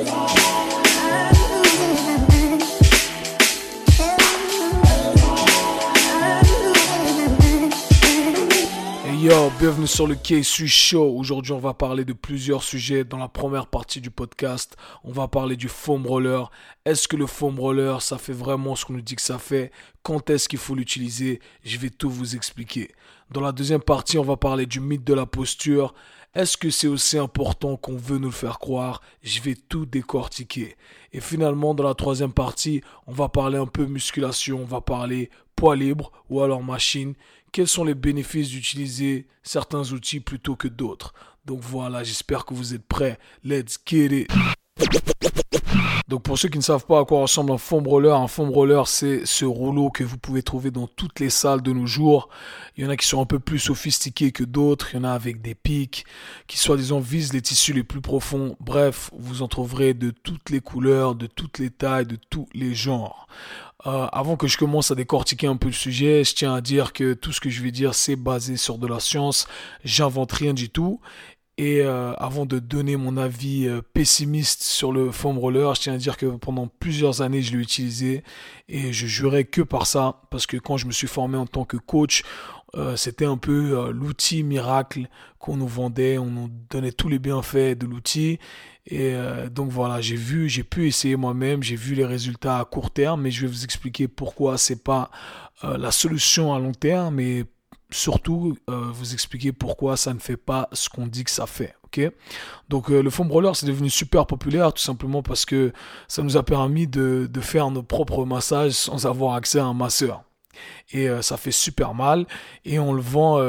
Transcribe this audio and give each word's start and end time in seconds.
Yo, 0.00 0.06
bienvenue 9.58 9.86
sur 9.86 10.06
le 10.06 10.14
KSU 10.14 10.66
Show. 10.66 11.14
Aujourd'hui, 11.18 11.52
on 11.52 11.58
va 11.58 11.74
parler 11.74 12.06
de 12.06 12.14
plusieurs 12.14 12.62
sujets. 12.62 13.04
Dans 13.04 13.18
la 13.18 13.28
première 13.28 13.66
partie 13.66 14.00
du 14.00 14.10
podcast, 14.10 14.78
on 15.04 15.12
va 15.12 15.28
parler 15.28 15.56
du 15.56 15.68
foam 15.68 16.06
roller. 16.06 16.50
Est-ce 16.86 17.06
que 17.06 17.16
le 17.16 17.26
foam 17.26 17.60
roller, 17.60 18.00
ça 18.00 18.16
fait 18.16 18.32
vraiment 18.32 18.76
ce 18.76 18.86
qu'on 18.86 18.94
nous 18.94 19.02
dit 19.02 19.16
que 19.16 19.22
ça 19.22 19.38
fait? 19.38 19.72
Quand 20.02 20.30
est-ce 20.30 20.48
qu'il 20.48 20.58
faut 20.58 20.74
l'utiliser? 20.74 21.40
Je 21.62 21.76
vais 21.76 21.90
tout 21.90 22.08
vous 22.08 22.34
expliquer. 22.34 22.90
Dans 23.30 23.42
la 23.42 23.52
deuxième 23.52 23.82
partie, 23.82 24.16
on 24.16 24.24
va 24.24 24.38
parler 24.38 24.64
du 24.64 24.80
mythe 24.80 25.04
de 25.04 25.12
la 25.12 25.26
posture. 25.26 25.92
Est-ce 26.34 26.56
que 26.56 26.70
c'est 26.70 26.86
aussi 26.86 27.18
important 27.18 27.76
qu'on 27.76 27.96
veut 27.96 28.18
nous 28.18 28.30
faire 28.30 28.58
croire? 28.58 29.02
Je 29.22 29.40
vais 29.40 29.56
tout 29.56 29.84
décortiquer. 29.84 30.76
Et 31.12 31.20
finalement, 31.20 31.74
dans 31.74 31.84
la 31.84 31.94
troisième 31.94 32.32
partie, 32.32 32.82
on 33.06 33.12
va 33.12 33.28
parler 33.28 33.58
un 33.58 33.66
peu 33.66 33.86
musculation, 33.86 34.60
on 34.60 34.64
va 34.64 34.80
parler 34.80 35.30
poids 35.56 35.74
libre 35.74 36.12
ou 36.30 36.40
alors 36.40 36.62
machine 36.62 37.14
quels 37.52 37.68
sont 37.68 37.84
les 37.84 37.94
bénéfices 37.94 38.50
d'utiliser 38.50 39.26
certains 39.42 39.92
outils 39.92 40.20
plutôt 40.20 40.56
que 40.56 40.68
d'autres? 40.68 41.14
Donc 41.44 41.60
voilà, 41.60 42.04
j'espère 42.04 42.44
que 42.44 42.54
vous 42.54 42.74
êtes 42.74 42.86
prêts. 42.86 43.18
Let's 43.44 43.78
get 43.84 44.06
it. 44.06 44.30
Donc 46.10 46.24
pour 46.24 46.36
ceux 46.36 46.48
qui 46.48 46.58
ne 46.58 46.62
savent 46.62 46.86
pas 46.86 46.98
à 46.98 47.04
quoi 47.04 47.20
ressemble 47.20 47.52
un 47.52 47.58
foam 47.58 47.86
roller, 47.86 48.16
un 48.16 48.26
foam 48.26 48.50
roller 48.50 48.88
c'est 48.88 49.24
ce 49.24 49.44
rouleau 49.44 49.90
que 49.90 50.02
vous 50.02 50.18
pouvez 50.18 50.42
trouver 50.42 50.72
dans 50.72 50.88
toutes 50.88 51.20
les 51.20 51.30
salles 51.30 51.62
de 51.62 51.72
nos 51.72 51.86
jours. 51.86 52.28
Il 52.76 52.82
y 52.82 52.86
en 52.86 52.90
a 52.90 52.96
qui 52.96 53.06
sont 53.06 53.20
un 53.20 53.26
peu 53.26 53.38
plus 53.38 53.60
sophistiqués 53.60 54.32
que 54.32 54.42
d'autres, 54.42 54.92
il 54.92 54.96
y 54.96 55.00
en 55.00 55.04
a 55.04 55.12
avec 55.12 55.40
des 55.40 55.54
pics 55.54 56.04
qui 56.48 56.58
soi-disant 56.58 56.98
visent 56.98 57.32
les 57.32 57.42
tissus 57.42 57.74
les 57.74 57.84
plus 57.84 58.00
profonds. 58.00 58.56
Bref, 58.58 59.10
vous 59.16 59.42
en 59.42 59.46
trouverez 59.46 59.94
de 59.94 60.10
toutes 60.10 60.50
les 60.50 60.60
couleurs, 60.60 61.14
de 61.14 61.28
toutes 61.28 61.60
les 61.60 61.70
tailles, 61.70 62.06
de 62.06 62.18
tous 62.28 62.48
les 62.54 62.74
genres. 62.74 63.28
Euh, 63.86 64.08
avant 64.12 64.36
que 64.36 64.48
je 64.48 64.58
commence 64.58 64.90
à 64.90 64.96
décortiquer 64.96 65.46
un 65.46 65.56
peu 65.56 65.68
le 65.68 65.72
sujet, 65.72 66.24
je 66.24 66.34
tiens 66.34 66.54
à 66.54 66.60
dire 66.60 66.92
que 66.92 67.14
tout 67.14 67.30
ce 67.30 67.40
que 67.40 67.50
je 67.50 67.62
vais 67.62 67.70
dire, 67.70 67.94
c'est 67.94 68.16
basé 68.16 68.56
sur 68.56 68.78
de 68.78 68.88
la 68.88 68.98
science. 68.98 69.46
J'invente 69.84 70.32
rien 70.32 70.54
du 70.54 70.70
tout. 70.70 71.00
Et 71.62 71.82
euh, 71.82 72.14
avant 72.14 72.46
de 72.46 72.58
donner 72.58 72.96
mon 72.96 73.18
avis 73.18 73.68
euh, 73.68 73.82
pessimiste 73.92 74.62
sur 74.62 74.92
le 74.92 75.10
foam 75.10 75.36
roller, 75.36 75.74
je 75.74 75.82
tiens 75.82 75.92
à 75.92 75.98
dire 75.98 76.16
que 76.16 76.24
pendant 76.24 76.68
plusieurs 76.68 77.20
années, 77.20 77.42
je 77.42 77.52
l'ai 77.52 77.62
utilisé 77.62 78.24
et 78.70 78.94
je 78.94 79.06
jurais 79.06 79.44
que 79.44 79.60
par 79.60 79.86
ça, 79.86 80.22
parce 80.30 80.46
que 80.46 80.56
quand 80.56 80.78
je 80.78 80.86
me 80.86 80.90
suis 80.90 81.06
formé 81.06 81.36
en 81.36 81.44
tant 81.44 81.66
que 81.66 81.76
coach, 81.76 82.22
euh, 82.76 82.96
c'était 82.96 83.26
un 83.26 83.36
peu 83.36 83.90
l'outil 83.90 84.42
miracle 84.42 85.10
qu'on 85.38 85.58
nous 85.58 85.68
vendait, 85.68 86.16
on 86.16 86.30
nous 86.30 86.48
donnait 86.70 86.92
tous 86.92 87.10
les 87.10 87.18
bienfaits 87.18 87.76
de 87.76 87.84
l'outil. 87.84 88.38
Et 88.86 89.14
donc 89.50 89.70
voilà, 89.70 90.00
j'ai 90.00 90.16
vu, 90.16 90.48
j'ai 90.48 90.64
pu 90.64 90.88
essayer 90.88 91.14
moi-même, 91.16 91.62
j'ai 91.62 91.76
vu 91.76 91.94
les 91.94 92.06
résultats 92.06 92.58
à 92.58 92.64
court 92.64 92.90
terme, 92.90 93.20
mais 93.20 93.30
je 93.30 93.42
vais 93.42 93.48
vous 93.48 93.64
expliquer 93.64 94.08
pourquoi 94.08 94.56
c'est 94.56 94.82
pas 94.82 95.10
la 95.62 95.90
solution 95.90 96.54
à 96.54 96.58
long 96.58 96.72
terme, 96.72 97.16
mais 97.16 97.44
surtout 97.92 98.56
euh, 98.68 98.90
vous 98.92 99.12
expliquer 99.12 99.52
pourquoi 99.52 99.96
ça 99.96 100.14
ne 100.14 100.18
fait 100.18 100.36
pas 100.36 100.68
ce 100.72 100.88
qu'on 100.88 101.06
dit 101.06 101.24
que 101.24 101.30
ça 101.30 101.46
fait. 101.46 101.74
Donc 102.68 102.88
euh, 102.90 103.02
le 103.02 103.10
foam 103.10 103.32
roller 103.32 103.56
c'est 103.56 103.66
devenu 103.66 103.90
super 103.90 104.26
populaire 104.26 104.72
tout 104.72 104.82
simplement 104.82 105.22
parce 105.24 105.44
que 105.44 105.72
ça 106.06 106.22
nous 106.22 106.36
a 106.36 106.44
permis 106.44 106.86
de, 106.86 107.28
de 107.28 107.40
faire 107.40 107.70
nos 107.72 107.82
propres 107.82 108.24
massages 108.24 108.72
sans 108.72 109.06
avoir 109.06 109.34
accès 109.34 109.58
à 109.58 109.64
un 109.64 109.74
masseur. 109.74 110.22
Et 110.92 111.08
euh, 111.08 111.20
ça 111.20 111.36
fait 111.36 111.50
super 111.50 111.94
mal 111.94 112.26
et 112.64 112.78
on 112.78 112.92
le 112.92 113.02
vend 113.02 113.40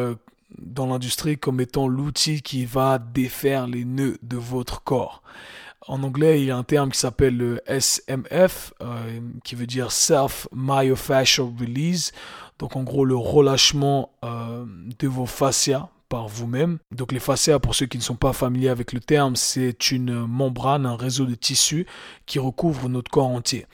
dans 0.58 0.88
l'industrie 0.88 1.38
comme 1.38 1.62
étant 1.62 1.88
l'outil 1.88 2.42
qui 2.42 2.66
va 2.66 2.98
défaire 2.98 3.68
les 3.68 3.86
nœuds 3.86 4.18
de 4.24 4.38
votre 4.38 4.84
corps. 4.84 5.22
En 5.88 6.04
anglais, 6.04 6.42
il 6.42 6.48
y 6.48 6.52
a 6.52 6.58
un 6.58 6.64
terme 6.64 6.92
qui 6.92 7.00
s'appelle 7.00 7.36
le 7.36 7.60
SMF, 7.68 8.74
qui 9.44 9.56
veut 9.56 9.66
dire 9.66 9.92
Self 9.92 10.48
Myofascial 10.52 11.48
Release. 11.60 12.12
Donc 12.62 12.76
en 12.76 12.84
gros 12.84 13.06
le 13.06 13.16
relâchement 13.16 14.12
euh, 14.24 14.66
de 15.00 15.08
vos 15.08 15.26
fascias 15.26 15.90
par 16.10 16.28
vous-même. 16.28 16.78
Donc 16.92 17.12
les 17.12 17.20
fascias, 17.20 17.58
pour 17.58 17.74
ceux 17.74 17.88
qui 17.88 17.98
ne 17.98 18.04
sont 18.04 18.16
pas 18.16 18.34
familiers 18.34 18.70
avec 18.70 18.94
le 18.94 19.00
terme, 19.00 19.36
c'est 19.36 19.90
une 19.90 20.28
membrane, 20.28 20.86
un 20.86 20.96
réseau 20.96 21.26
de 21.26 21.34
tissus 21.34 21.88
qui 22.28 22.38
recouvre 22.38 22.88
notre 22.88 23.10
corps 23.10 23.30
entier. 23.30 23.66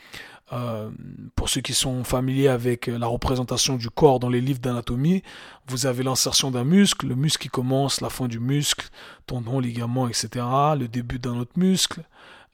Euh, 0.53 0.89
pour 1.35 1.49
ceux 1.49 1.59
qui 1.59 1.73
sont 1.73 2.05
familiers 2.05 2.47
avec 2.47 2.87
la 2.87 3.07
représentation 3.07 3.75
du 3.75 3.89
corps 3.89 4.21
dans 4.21 4.29
les 4.29 4.39
livres 4.39 4.61
d'anatomie, 4.61 5.21
vous 5.67 5.85
avez 5.85 6.03
l'insertion 6.03 6.49
d'un 6.49 6.63
muscle, 6.63 7.07
le 7.07 7.15
muscle 7.15 7.41
qui 7.41 7.49
commence, 7.49 7.99
la 7.99 8.09
fin 8.09 8.29
du 8.29 8.39
muscle, 8.39 8.87
tendon, 9.25 9.59
ligament, 9.59 10.07
etc. 10.07 10.45
Le 10.79 10.87
début 10.87 11.19
d'un 11.19 11.35
autre 11.37 11.51
muscle, 11.57 12.05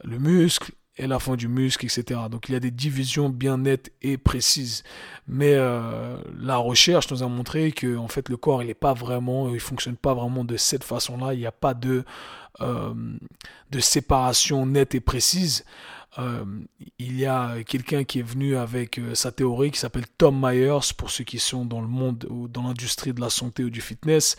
le 0.03 0.17
muscle, 0.17 0.71
et 0.97 1.07
la 1.07 1.19
fin 1.19 1.35
du 1.35 1.47
muscle, 1.47 1.85
etc. 1.85 2.21
Donc 2.29 2.49
il 2.49 2.53
y 2.53 2.55
a 2.55 2.59
des 2.59 2.71
divisions 2.71 3.29
bien 3.29 3.57
nettes 3.57 3.91
et 4.01 4.17
précises. 4.17 4.83
Mais 5.27 5.53
euh, 5.53 6.17
la 6.39 6.57
recherche 6.57 7.09
nous 7.11 7.23
a 7.23 7.27
montré 7.27 7.71
que 7.71 7.97
en 7.97 8.07
fait 8.07 8.29
le 8.29 8.37
corps 8.37 8.61
il 8.61 8.67
n'est 8.67 8.73
pas 8.73 8.93
vraiment, 8.93 9.53
il 9.53 9.59
fonctionne 9.59 9.95
pas 9.95 10.13
vraiment 10.13 10.43
de 10.43 10.57
cette 10.57 10.83
façon-là. 10.83 11.33
Il 11.33 11.39
n'y 11.39 11.47
a 11.47 11.51
pas 11.51 11.73
de 11.73 12.03
euh, 12.61 12.93
de 13.71 13.79
séparation 13.79 14.65
nette 14.65 14.93
et 14.93 14.99
précise. 14.99 15.65
Euh, 16.19 16.45
il 16.99 17.19
y 17.19 17.25
a 17.25 17.63
quelqu'un 17.63 18.03
qui 18.03 18.19
est 18.19 18.23
venu 18.23 18.55
avec 18.55 19.01
sa 19.15 19.31
théorie 19.31 19.71
qui 19.71 19.79
s'appelle 19.79 20.05
Tom 20.19 20.39
Myers 20.39 20.93
pour 20.95 21.09
ceux 21.09 21.23
qui 21.23 21.39
sont 21.39 21.65
dans 21.65 21.81
le 21.81 21.87
monde 21.87 22.27
ou 22.29 22.47
dans 22.47 22.61
l'industrie 22.67 23.13
de 23.13 23.21
la 23.21 23.31
santé 23.31 23.63
ou 23.63 23.71
du 23.71 23.81
fitness 23.81 24.37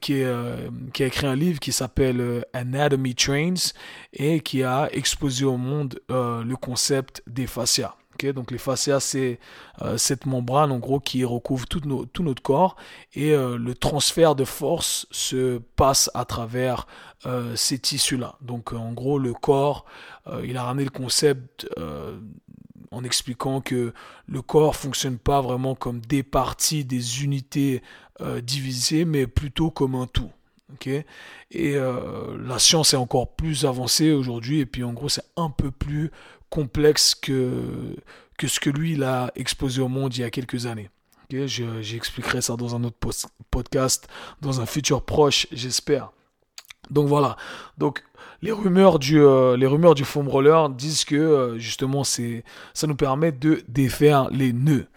qui, 0.00 0.22
euh, 0.22 0.70
qui, 0.92 1.02
a 1.02 1.06
écrit 1.06 1.26
un 1.26 1.36
livre 1.36 1.60
qui 1.60 1.72
s'appelle 1.72 2.20
euh, 2.20 2.42
Anatomy 2.52 3.14
Trains 3.14 3.72
et 4.12 4.40
qui 4.40 4.62
a 4.62 4.88
exposé 4.92 5.44
au 5.44 5.56
monde 5.56 6.00
euh, 6.10 6.42
le 6.44 6.56
concept 6.56 7.22
des 7.26 7.46
fascias. 7.46 7.94
donc 8.34 8.50
les 8.52 8.58
fascias, 8.58 9.00
c'est 9.00 9.40
cette 9.96 10.26
membrane 10.26 10.70
en 10.70 10.78
gros 10.78 11.00
qui 11.00 11.24
recouvre 11.24 11.66
tout, 11.66 11.80
tout 12.12 12.22
notre 12.22 12.42
corps 12.42 12.76
et 13.14 13.34
le 13.34 13.72
transfert 13.74 14.36
de 14.36 14.44
force 14.44 15.06
se 15.10 15.58
passe 15.74 16.08
à 16.14 16.24
travers 16.24 16.86
ces 17.56 17.80
tissus-là. 17.80 18.36
Donc 18.40 18.74
en 18.74 18.92
gros, 18.92 19.18
le 19.18 19.32
corps, 19.32 19.86
il 20.44 20.56
a 20.56 20.62
ramené 20.62 20.84
le 20.84 20.90
concept 20.90 21.66
en 22.92 23.04
expliquant 23.04 23.60
que 23.60 23.92
le 24.26 24.42
corps 24.42 24.76
fonctionne 24.76 25.18
pas 25.18 25.40
vraiment 25.40 25.74
comme 25.74 26.00
des 26.00 26.22
parties, 26.22 26.84
des 26.84 27.24
unités 27.24 27.82
euh, 28.20 28.40
divisées, 28.40 29.04
mais 29.04 29.26
plutôt 29.26 29.70
comme 29.70 29.94
un 29.94 30.06
tout. 30.06 30.30
et 30.86 31.04
euh, 31.76 32.36
la 32.46 32.58
science 32.58 32.94
est 32.94 32.98
encore 32.98 33.34
plus 33.34 33.64
avancée 33.64 34.12
aujourd'hui, 34.12 34.60
et 34.60 34.66
puis 34.66 34.84
en 34.84 34.92
gros 34.92 35.08
c'est 35.08 35.24
un 35.36 35.50
peu 35.50 35.70
plus 35.70 36.10
complexe 36.50 37.14
que, 37.14 37.96
que 38.38 38.46
ce 38.46 38.60
que 38.60 38.70
lui 38.70 38.92
il 38.92 39.02
a 39.02 39.32
exposé 39.34 39.80
au 39.80 39.88
monde 39.88 40.16
il 40.16 40.20
y 40.20 40.24
a 40.24 40.30
quelques 40.30 40.66
années. 40.66 40.90
J'expliquerai 41.30 42.42
ça 42.42 42.56
dans 42.56 42.74
un 42.76 42.84
autre 42.84 42.98
podcast, 43.50 44.06
dans 44.42 44.60
un 44.60 44.66
futur 44.66 45.02
proche, 45.02 45.46
j'espère. 45.50 46.12
Donc 46.90 47.08
voilà. 47.08 47.36
Donc 47.78 48.04
les 48.42 48.52
rumeurs 48.52 48.98
du, 48.98 49.20
euh, 49.20 49.56
les 49.56 49.66
rumeurs 49.66 49.94
du 49.94 50.04
foam 50.04 50.28
roller 50.28 50.68
disent 50.68 51.04
que 51.04 51.14
euh, 51.14 51.58
justement 51.58 52.04
c'est, 52.04 52.44
ça 52.74 52.86
nous 52.86 52.96
permet 52.96 53.32
de 53.32 53.62
défaire 53.68 54.28
les 54.30 54.52
nœuds. 54.52 54.88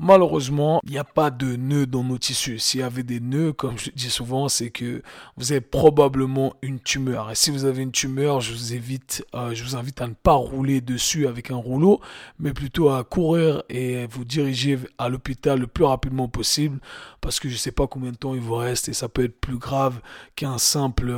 Malheureusement, 0.00 0.80
il 0.84 0.90
n'y 0.90 0.98
a 0.98 1.04
pas 1.04 1.30
de 1.30 1.54
nœuds 1.54 1.86
dans 1.86 2.02
nos 2.02 2.18
tissus. 2.18 2.58
S'il 2.58 2.80
y 2.80 2.82
avait 2.82 3.04
des 3.04 3.20
nœuds, 3.20 3.52
comme 3.52 3.78
je 3.78 3.90
dis 3.90 4.10
souvent, 4.10 4.48
c'est 4.48 4.70
que 4.70 5.02
vous 5.36 5.52
avez 5.52 5.60
probablement 5.60 6.54
une 6.62 6.80
tumeur. 6.80 7.30
Et 7.30 7.36
si 7.36 7.52
vous 7.52 7.64
avez 7.64 7.82
une 7.84 7.92
tumeur, 7.92 8.40
je 8.40 8.52
vous, 8.52 8.74
invite, 8.74 9.24
euh, 9.36 9.54
je 9.54 9.62
vous 9.62 9.76
invite 9.76 10.00
à 10.00 10.08
ne 10.08 10.14
pas 10.14 10.32
rouler 10.32 10.80
dessus 10.80 11.28
avec 11.28 11.52
un 11.52 11.56
rouleau, 11.56 12.00
mais 12.40 12.52
plutôt 12.52 12.90
à 12.90 13.04
courir 13.04 13.62
et 13.68 14.08
vous 14.08 14.24
diriger 14.24 14.80
à 14.98 15.08
l'hôpital 15.08 15.60
le 15.60 15.68
plus 15.68 15.84
rapidement 15.84 16.26
possible, 16.26 16.80
parce 17.20 17.38
que 17.38 17.48
je 17.48 17.54
ne 17.54 17.58
sais 17.58 17.72
pas 17.72 17.86
combien 17.86 18.10
de 18.10 18.16
temps 18.16 18.34
il 18.34 18.40
vous 18.40 18.56
reste 18.56 18.88
et 18.88 18.94
ça 18.94 19.08
peut 19.08 19.24
être 19.24 19.40
plus 19.40 19.58
grave 19.58 20.00
qu'un 20.34 20.58
simple 20.58 21.14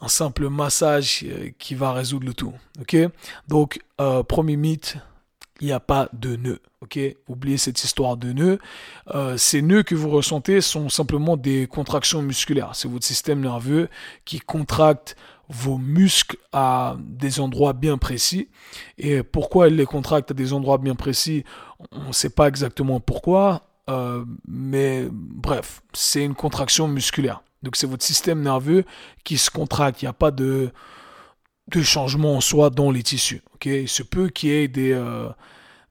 un 0.00 0.08
simple 0.08 0.48
massage 0.48 1.24
euh, 1.24 1.50
qui 1.58 1.74
va 1.74 1.92
résoudre 1.92 2.26
le 2.26 2.34
tout. 2.34 2.52
Ok? 2.80 2.96
Donc, 3.48 3.80
euh, 4.00 4.22
premier 4.22 4.56
mythe, 4.56 4.98
il 5.60 5.68
n'y 5.68 5.72
a 5.72 5.80
pas 5.80 6.08
de 6.12 6.36
nœud. 6.36 6.60
Ok? 6.82 6.98
Oubliez 7.28 7.56
cette 7.56 7.82
histoire 7.82 8.16
de 8.16 8.32
nœud. 8.32 8.58
Euh, 9.14 9.36
ces 9.36 9.62
nœuds 9.62 9.82
que 9.82 9.94
vous 9.94 10.10
ressentez 10.10 10.60
sont 10.60 10.88
simplement 10.88 11.36
des 11.36 11.66
contractions 11.66 12.20
musculaires. 12.20 12.72
C'est 12.74 12.88
votre 12.88 13.06
système 13.06 13.40
nerveux 13.40 13.88
qui 14.24 14.38
contracte 14.38 15.16
vos 15.48 15.78
muscles 15.78 16.36
à 16.52 16.96
des 17.00 17.40
endroits 17.40 17.72
bien 17.72 17.98
précis. 17.98 18.48
Et 18.98 19.22
pourquoi 19.22 19.68
il 19.68 19.76
les 19.76 19.86
contracte 19.86 20.32
à 20.32 20.34
des 20.34 20.52
endroits 20.52 20.78
bien 20.78 20.96
précis, 20.96 21.44
on 21.92 22.08
ne 22.08 22.12
sait 22.12 22.30
pas 22.30 22.48
exactement 22.48 22.98
pourquoi. 22.98 23.62
mais 24.48 25.06
bref, 25.12 25.82
c'est 25.92 26.24
une 26.24 26.34
contraction 26.34 26.88
musculaire. 26.88 27.42
Donc 27.62 27.76
c'est 27.76 27.86
votre 27.86 28.04
système 28.04 28.42
nerveux 28.42 28.84
qui 29.24 29.38
se 29.38 29.50
contracte. 29.50 30.02
Il 30.02 30.04
n'y 30.06 30.10
a 30.10 30.12
pas 30.12 30.30
de, 30.30 30.70
de 31.68 31.82
changement 31.82 32.36
en 32.36 32.40
soi 32.40 32.70
dans 32.70 32.90
les 32.90 33.02
tissus. 33.02 33.42
ok? 33.54 33.66
Il 33.66 33.88
se 33.88 34.02
peut 34.02 34.28
qu'il 34.28 34.50
y 34.50 34.52
ait 34.52 34.68
des, 34.68 34.92
euh, 34.92 35.28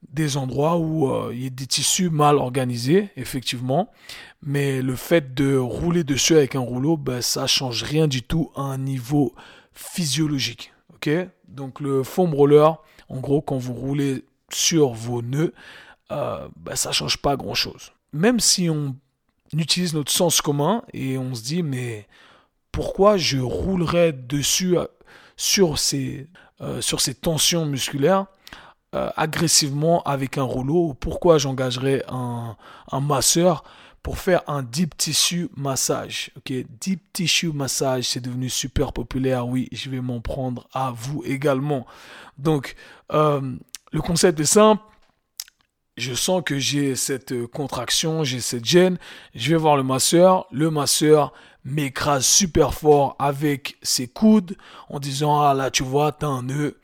des 0.10 0.38
endroits 0.38 0.78
où 0.78 1.12
euh, 1.12 1.32
il 1.34 1.42
y 1.42 1.46
ait 1.48 1.50
des 1.50 1.68
tissus 1.68 2.10
mal 2.10 2.38
organisés, 2.38 3.10
effectivement. 3.18 3.92
Mais 4.42 4.82
le 4.82 4.96
fait 4.96 5.34
de 5.34 5.58
rouler 5.58 6.04
dessus 6.04 6.36
avec 6.36 6.56
un 6.56 6.60
rouleau, 6.60 6.98
ben, 6.98 7.22
ça 7.22 7.48
change 7.48 7.84
rien 7.84 8.08
du 8.08 8.22
tout 8.24 8.52
à 8.56 8.62
un 8.62 8.78
niveau 8.78 9.34
physiologique. 9.74 10.72
Ok? 10.94 11.10
Donc 11.48 11.80
le 11.80 12.04
foam 12.04 12.34
roller, 12.34 12.78
en 13.10 13.20
gros, 13.20 13.42
quand 13.42 13.58
vous 13.58 13.74
roulez 13.74 14.26
sur 14.52 14.94
vos 14.94 15.22
nœuds, 15.22 15.54
euh, 16.12 16.48
bah, 16.56 16.76
ça 16.76 16.92
change 16.92 17.18
pas 17.18 17.36
grand 17.36 17.56
chose. 17.56 17.92
Même 18.14 18.40
si 18.40 18.70
on 18.70 18.96
utilise 19.60 19.94
notre 19.94 20.12
sens 20.12 20.42
commun 20.42 20.84
et 20.94 21.18
on 21.18 21.36
se 21.36 21.44
dit, 21.44 21.64
mais 21.64 22.08
pourquoi 22.72 23.16
je 23.16 23.38
roulerais 23.38 24.12
dessus 24.12 24.78
euh, 24.78 24.86
sur 25.38 25.80
ces, 25.80 26.28
euh, 26.62 26.82
sur 26.82 27.00
ces 27.00 27.14
tensions 27.14 27.66
musculaires 27.66 28.26
euh, 28.94 29.10
agressivement 29.16 30.04
avec 30.04 30.38
un 30.38 30.44
rouleau? 30.44 30.90
Ou 30.90 30.94
pourquoi 30.94 31.38
j'engagerais 31.38 32.04
un, 32.10 32.58
un 32.92 33.00
masseur 33.00 33.64
pour 34.04 34.18
faire 34.18 34.42
un 34.48 34.62
deep 34.62 34.98
tissue 34.98 35.50
massage? 35.56 36.32
Ok, 36.38 36.54
deep 36.82 37.02
tissue 37.14 37.54
massage, 37.54 38.10
c'est 38.10 38.20
devenu 38.20 38.50
super 38.50 38.92
populaire. 38.92 39.48
Oui, 39.48 39.70
je 39.72 39.90
vais 39.90 40.02
m'en 40.02 40.20
prendre 40.20 40.68
à 40.74 40.92
vous 40.92 41.24
également. 41.26 41.86
Donc, 42.38 42.76
le 43.10 44.02
concept 44.02 44.40
est 44.42 44.46
simple 44.46 44.84
je 45.98 46.14
sens 46.14 46.42
que 46.46 46.60
j'ai 46.60 46.96
cette 46.96 47.32
euh, 47.32 47.48
contraction, 47.48 48.24
j'ai 48.24 48.42
cette 48.42 48.66
gêne, 48.66 48.98
je 49.34 49.52
vais 49.52 49.56
voir 49.56 49.78
le 49.78 49.84
masseur, 49.84 50.46
le 50.52 50.70
masseur 50.70 51.34
m'écrase 51.64 52.26
super 52.26 52.74
fort 52.74 53.16
avec 53.18 53.78
ses 53.82 54.08
coudes 54.08 54.56
en 54.90 55.00
disant 55.00 55.42
ah 55.42 55.54
là 55.54 55.72
tu 55.72 55.84
vois 55.84 56.12
t'as 56.12 56.28
un 56.28 56.44
nœud. 56.44 56.80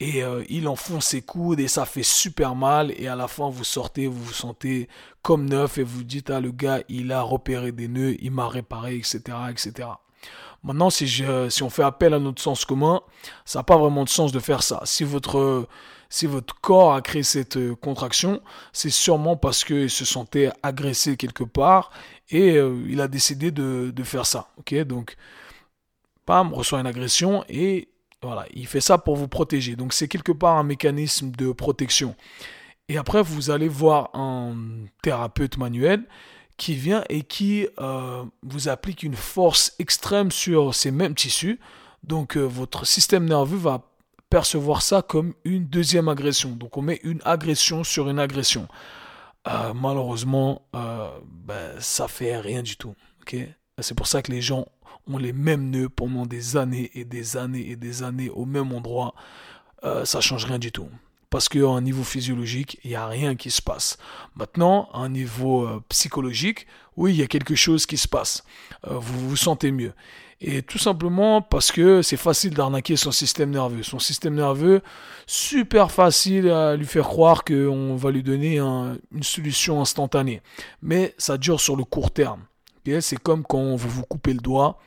Et 0.00 0.24
euh, 0.24 0.42
il 0.48 0.66
enfonce 0.66 1.06
ses 1.06 1.22
coudes 1.22 1.60
et 1.60 1.68
ça 1.68 1.86
fait 1.86 2.02
super 2.02 2.56
mal. 2.56 2.92
Et 2.96 3.06
à 3.06 3.14
la 3.14 3.28
fin 3.28 3.48
vous 3.48 3.64
sortez 3.64 4.06
vous 4.06 4.22
vous 4.22 4.32
sentez 4.32 4.88
comme 5.22 5.48
neuf 5.48 5.78
et 5.78 5.84
vous 5.84 6.02
dites 6.02 6.30
ah 6.30 6.40
le 6.40 6.50
gars 6.50 6.80
il 6.88 7.12
a 7.12 7.22
repéré 7.22 7.70
des 7.70 7.88
nœuds 7.88 8.16
il 8.20 8.32
m'a 8.32 8.48
réparé 8.48 8.96
etc 8.96 9.20
etc 9.50 9.88
Maintenant, 10.64 10.88
si, 10.88 11.06
je, 11.06 11.50
si 11.50 11.62
on 11.62 11.68
fait 11.68 11.82
appel 11.82 12.14
à 12.14 12.18
notre 12.18 12.40
sens 12.40 12.64
commun, 12.64 13.02
ça 13.44 13.58
n'a 13.58 13.64
pas 13.64 13.76
vraiment 13.76 14.02
de 14.02 14.08
sens 14.08 14.32
de 14.32 14.38
faire 14.40 14.62
ça. 14.62 14.80
Si 14.84 15.04
votre, 15.04 15.68
si 16.08 16.26
votre 16.26 16.60
corps 16.60 16.94
a 16.94 17.02
créé 17.02 17.22
cette 17.22 17.56
euh, 17.56 17.74
contraction, 17.74 18.40
c'est 18.72 18.90
sûrement 18.90 19.36
parce 19.36 19.64
qu'il 19.64 19.90
se 19.90 20.04
sentait 20.04 20.50
agressé 20.62 21.16
quelque 21.16 21.44
part 21.44 21.90
et 22.30 22.56
euh, 22.56 22.76
il 22.88 23.00
a 23.00 23.08
décidé 23.08 23.50
de, 23.50 23.92
faire 24.04 24.26
ça. 24.26 24.48
Ok, 24.58 24.74
donc, 24.84 25.16
pam, 26.26 26.52
reçoit 26.52 26.80
une 26.80 26.86
agression 26.86 27.44
et 27.48 27.88
voilà, 28.22 28.46
il 28.54 28.66
fait 28.66 28.80
ça 28.80 28.98
pour 28.98 29.16
vous 29.16 29.28
protéger. 29.28 29.76
Donc, 29.76 29.92
c'est 29.92 30.08
quelque 30.08 30.32
part 30.32 30.56
un 30.56 30.62
mécanisme 30.62 31.30
de 31.30 31.52
protection. 31.52 32.14
Et 32.88 32.96
après, 32.96 33.22
vous 33.22 33.50
allez 33.50 33.68
voir 33.68 34.10
un 34.14 34.54
thérapeute 35.02 35.56
manuel 35.56 36.04
qui 36.56 36.74
vient 36.74 37.04
et 37.08 37.22
qui 37.22 37.66
euh, 37.80 38.24
vous 38.42 38.68
applique 38.68 39.02
une 39.02 39.16
force 39.16 39.74
extrême 39.78 40.30
sur 40.30 40.74
ces 40.74 40.90
mêmes 40.90 41.14
tissus. 41.14 41.58
Donc 42.04 42.36
votre 42.36 42.86
système 42.86 43.24
nerveux 43.24 43.56
va 43.56 43.93
percevoir 44.34 44.82
ça 44.82 45.00
comme 45.00 45.32
une 45.44 45.66
deuxième 45.66 46.08
agression. 46.08 46.50
Donc 46.50 46.76
on 46.76 46.82
met 46.82 47.00
une 47.04 47.20
agression 47.24 47.84
sur 47.84 48.10
une 48.10 48.18
agression. 48.18 48.66
Euh, 49.46 49.72
malheureusement, 49.74 50.62
ben, 50.72 51.70
ça 51.78 52.08
fait 52.08 52.36
rien 52.38 52.62
du 52.62 52.76
tout. 52.76 52.96
C'est 53.78 53.94
pour 53.94 54.08
ça 54.08 54.22
que 54.22 54.32
les 54.32 54.42
gens 54.42 54.66
ont 55.06 55.18
les 55.18 55.32
mêmes 55.32 55.70
nœuds 55.70 55.88
pendant 55.88 56.26
des 56.26 56.56
années 56.56 56.90
et 56.94 57.04
des 57.04 57.36
années 57.36 57.70
et 57.70 57.76
des 57.76 58.02
années 58.02 58.28
au 58.28 58.44
même 58.44 58.72
endroit. 58.72 59.14
ça 60.02 60.20
change 60.20 60.46
rien 60.46 60.58
du 60.58 60.72
tout 60.72 60.88
parce 61.34 61.48
qu'à 61.48 61.66
un 61.66 61.80
niveau 61.80 62.04
physiologique, 62.04 62.78
il 62.84 62.90
n'y 62.90 62.94
a 62.94 63.08
rien 63.08 63.34
qui 63.34 63.50
se 63.50 63.60
passe. 63.60 63.98
Maintenant, 64.36 64.88
à 64.92 64.98
un 64.98 65.08
niveau 65.08 65.66
euh, 65.66 65.82
psychologique, 65.88 66.68
oui, 66.96 67.12
il 67.12 67.16
y 67.16 67.24
a 67.24 67.26
quelque 67.26 67.56
chose 67.56 67.86
qui 67.86 67.96
se 67.96 68.06
passe. 68.06 68.44
Euh, 68.86 68.98
vous 68.98 69.30
vous 69.30 69.34
sentez 69.34 69.72
mieux. 69.72 69.94
Et 70.40 70.62
tout 70.62 70.78
simplement 70.78 71.40
parce 71.40 71.72
que 71.72 72.02
c'est 72.02 72.16
facile 72.16 72.54
d'arnaquer 72.54 72.96
son 72.96 73.12
système 73.12 73.50
nerveux. 73.50 73.82
Son 73.82 73.98
système 73.98 74.34
nerveux, 74.34 74.82
super 75.26 75.90
facile 75.90 76.50
à 76.50 76.76
lui 76.76 76.86
faire 76.86 77.06
croire 77.06 77.44
qu'on 77.44 77.96
va 77.96 78.10
lui 78.10 78.22
donner 78.22 78.58
une 78.58 79.22
solution 79.22 79.80
instantanée. 79.80 80.42
Mais 80.82 81.14
ça 81.18 81.38
dure 81.38 81.60
sur 81.60 81.76
le 81.76 81.84
court 81.84 82.10
terme. 82.10 82.42
c'est 83.00 83.18
comme 83.18 83.44
quand 83.44 83.76
vous 83.76 83.88
vous 83.88 84.04
coupez 84.04 84.32
le 84.32 84.40
doigt 84.40 84.78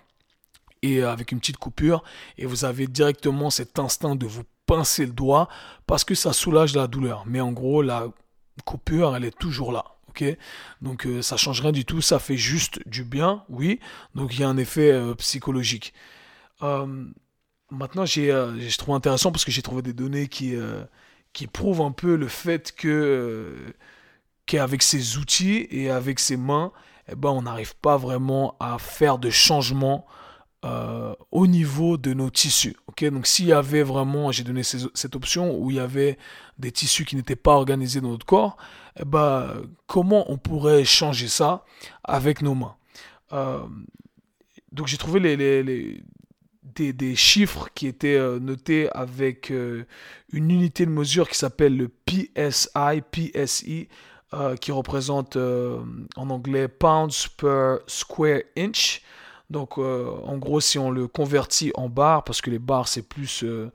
et 0.83 1.01
avec 1.01 1.31
une 1.31 1.39
petite 1.39 1.57
coupure 1.57 2.03
et 2.37 2.45
vous 2.45 2.65
avez 2.65 2.87
directement 2.87 3.49
cet 3.49 3.79
instinct 3.79 4.15
de 4.15 4.27
vous 4.27 4.43
pincer 4.67 5.05
le 5.05 5.13
doigt 5.13 5.47
parce 5.87 6.03
que 6.03 6.13
ça 6.13 6.33
soulage 6.33 6.75
la 6.75 6.87
douleur. 6.87 7.23
Mais 7.25 7.39
en 7.39 7.51
gros, 7.51 7.81
la 7.81 8.07
coupure, 8.65 9.15
elle 9.15 9.25
est 9.25 9.37
toujours 9.37 9.71
là. 9.71 9.96
Donc 10.81 11.05
euh, 11.05 11.21
ça 11.21 11.37
change 11.37 11.61
rien 11.61 11.71
du 11.71 11.85
tout, 11.85 12.01
ça 12.01 12.19
fait 12.19 12.37
juste 12.37 12.79
du 12.87 13.03
bien, 13.03 13.43
oui. 13.49 13.79
Donc 14.15 14.33
il 14.33 14.41
y 14.41 14.43
a 14.43 14.49
un 14.49 14.57
effet 14.57 14.91
euh, 14.91 15.13
psychologique. 15.15 15.93
Euh, 16.61 17.05
maintenant, 17.71 18.05
j'ai 18.05 18.31
trouvé 18.77 18.95
intéressant 18.95 19.31
parce 19.31 19.45
que 19.45 19.51
j'ai 19.51 19.61
trouvé 19.61 19.81
des 19.81 19.93
données 19.93 20.27
qui, 20.27 20.55
qui 21.33 21.47
prouvent 21.47 21.81
un 21.81 21.91
peu 21.91 22.15
le 22.15 22.27
fait 22.27 22.73
que 22.75 23.55
qu'avec 24.45 24.81
ces 24.81 25.17
outils 25.17 25.67
et 25.69 25.89
avec 25.89 26.19
ses 26.19 26.37
mains, 26.37 26.71
eh 27.09 27.15
ben, 27.15 27.29
on 27.29 27.41
n'arrive 27.41 27.75
pas 27.75 27.97
vraiment 27.97 28.55
à 28.59 28.79
faire 28.79 29.17
de 29.17 29.29
changements 29.29 30.07
euh, 30.65 31.13
au 31.31 31.45
niveau 31.45 31.97
de 31.97 32.13
nos 32.13 32.31
tissus. 32.31 32.75
ok 32.87 33.05
Donc 33.11 33.27
s'il 33.27 33.45
y 33.45 33.53
avait 33.53 33.83
vraiment, 33.83 34.31
j'ai 34.31 34.43
donné 34.43 34.63
cette 34.63 35.15
option 35.15 35.55
où 35.55 35.69
il 35.69 35.77
y 35.77 35.79
avait 35.79 36.17
des 36.57 36.71
tissus 36.71 37.05
qui 37.05 37.15
n'étaient 37.15 37.35
pas 37.35 37.53
organisés 37.53 38.01
dans 38.01 38.09
notre 38.09 38.25
corps, 38.25 38.57
eh 38.99 39.05
ben, 39.05 39.63
comment 39.85 40.31
on 40.31 40.37
pourrait 40.37 40.85
changer 40.85 41.27
ça 41.27 41.63
avec 42.03 42.41
nos 42.41 42.55
mains? 42.55 42.75
Euh, 43.33 43.65
Donc 44.71 44.87
j'ai 44.87 44.97
trouvé 44.97 45.19
des, 45.19 47.15
chiffres 47.15 47.69
qui 47.73 47.87
étaient 47.87 48.17
euh, 48.17 48.39
notés 48.39 48.89
avec 48.91 49.49
une 49.49 50.51
unité 50.51 50.85
de 50.85 50.91
mesure 50.91 51.29
qui 51.29 51.37
s'appelle 51.37 51.75
le 51.77 51.89
PSI, 51.89 53.01
PSI, 53.11 53.87
qui 54.59 54.71
représente 54.71 55.37
en 55.37 56.29
anglais 56.29 56.67
pounds 56.67 57.27
per 57.27 57.77
square 57.87 58.41
inch. 58.57 59.01
Donc, 59.49 59.77
euh, 59.77 60.11
en 60.25 60.37
gros, 60.37 60.59
si 60.59 60.77
on 60.77 60.91
le 60.91 61.07
convertit 61.07 61.71
en 61.75 61.87
bar, 61.87 62.25
parce 62.25 62.41
que 62.41 62.49
les 62.49 62.59
bars, 62.59 62.89
c'est 62.89 63.01
plus, 63.01 63.43
euh, 63.43 63.71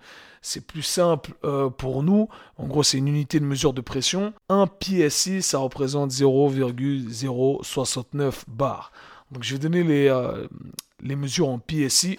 plus 0.66 0.82
simple 0.82 1.32
euh, 1.44 1.70
pour 1.70 2.02
nous. 2.02 2.28
En 2.58 2.66
gros, 2.66 2.82
c'est 2.82 2.98
une 2.98 3.08
unité 3.08 3.40
de 3.40 3.46
mesure 3.46 3.72
de 3.72 3.80
pression. 3.80 4.34
Un 4.48 4.66
PSI, 4.66 5.40
ça 5.42 5.58
représente 5.58 6.10
0,069 6.10 8.44
bar. 8.48 8.92
Donc, 9.30 9.44
je 9.44 9.54
vais 9.54 9.58
donner 9.58 9.82
les, 9.82 10.14
les 11.00 11.16
mesures 11.16 11.48
en 11.48 11.58
PSI 11.58 12.18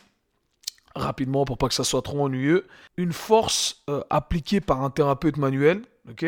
rapidement 0.95 1.43
pour 1.45 1.57
pas 1.57 1.67
que 1.67 1.73
ça 1.73 1.83
soit 1.83 2.03
trop 2.03 2.21
ennuyeux. 2.21 2.67
Une 2.97 3.13
force 3.13 3.83
appliquée 4.09 4.61
par 4.61 4.83
un 4.83 4.89
thérapeute 4.89 5.37
manuel, 5.37 5.83
ok, 6.09 6.25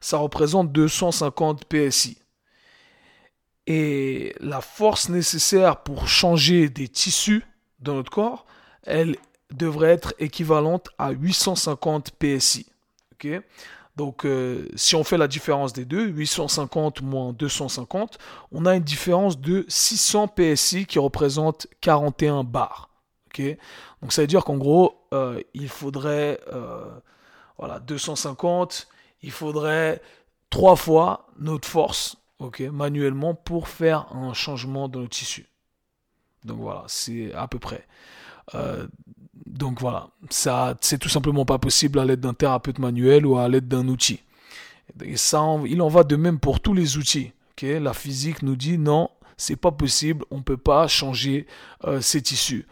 ça 0.00 0.16
représente 0.18 0.72
250 0.72 1.64
PSI. 1.66 2.18
Et 3.66 4.34
la 4.40 4.60
force 4.60 5.08
nécessaire 5.08 5.82
pour 5.82 6.08
changer 6.08 6.68
des 6.68 6.88
tissus 6.88 7.44
dans 7.80 7.94
notre 7.94 8.10
corps, 8.10 8.46
elle 8.84 9.16
devrait 9.52 9.90
être 9.90 10.14
équivalente 10.18 10.88
à 10.98 11.10
850 11.10 12.12
PSI. 12.12 12.66
Donc 13.96 14.26
euh, 14.26 14.68
si 14.76 14.94
on 14.94 15.04
fait 15.04 15.16
la 15.16 15.26
différence 15.26 15.72
des 15.72 15.84
deux, 15.84 16.06
850 16.06 17.02
moins 17.02 17.32
250, 17.32 18.18
on 18.52 18.66
a 18.66 18.76
une 18.76 18.82
différence 18.82 19.40
de 19.40 19.64
600 19.68 20.28
PSI 20.28 20.86
qui 20.86 20.98
représente 20.98 21.66
41 21.80 22.44
bars. 22.44 22.90
Donc 24.00 24.12
ça 24.12 24.22
veut 24.22 24.26
dire 24.26 24.44
qu'en 24.44 24.56
gros, 24.56 25.06
euh, 25.12 25.42
il 25.52 25.68
faudrait 25.68 26.40
euh, 26.52 26.86
voilà, 27.58 27.80
250, 27.80 28.88
il 29.22 29.30
faudrait 29.30 30.00
trois 30.48 30.76
fois 30.76 31.26
notre 31.38 31.68
force 31.68 32.16
ok, 32.38 32.60
manuellement 32.72 33.34
pour 33.34 33.68
faire 33.68 34.12
un 34.14 34.32
changement 34.34 34.88
dans 34.88 35.00
le 35.00 35.08
tissu. 35.08 35.46
Donc 36.44 36.58
voilà, 36.58 36.84
c'est 36.86 37.32
à 37.32 37.48
peu 37.48 37.58
près. 37.58 37.86
Euh, 38.54 38.86
donc 39.46 39.80
voilà, 39.80 40.08
ça, 40.30 40.76
c'est 40.80 40.98
tout 40.98 41.08
simplement 41.08 41.44
pas 41.44 41.58
possible 41.58 41.98
à 41.98 42.04
l'aide 42.04 42.20
d'un 42.20 42.34
thérapeute 42.34 42.78
manuel 42.78 43.26
ou 43.26 43.36
à 43.38 43.48
l'aide 43.48 43.68
d'un 43.68 43.88
outil. 43.88 44.20
Et 45.02 45.16
ça, 45.16 45.44
il 45.66 45.82
en 45.82 45.88
va 45.88 46.04
de 46.04 46.16
même 46.16 46.38
pour 46.38 46.60
tous 46.60 46.74
les 46.74 46.96
outils. 46.96 47.32
ok 47.52 47.62
La 47.80 47.92
physique 47.92 48.42
nous 48.42 48.56
dit 48.56 48.78
non, 48.78 49.10
c'est 49.36 49.56
pas 49.56 49.72
possible, 49.72 50.24
on 50.30 50.42
peut 50.42 50.56
pas 50.56 50.86
changer 50.86 51.46
euh, 51.84 52.00
ces 52.00 52.22
tissus 52.22 52.66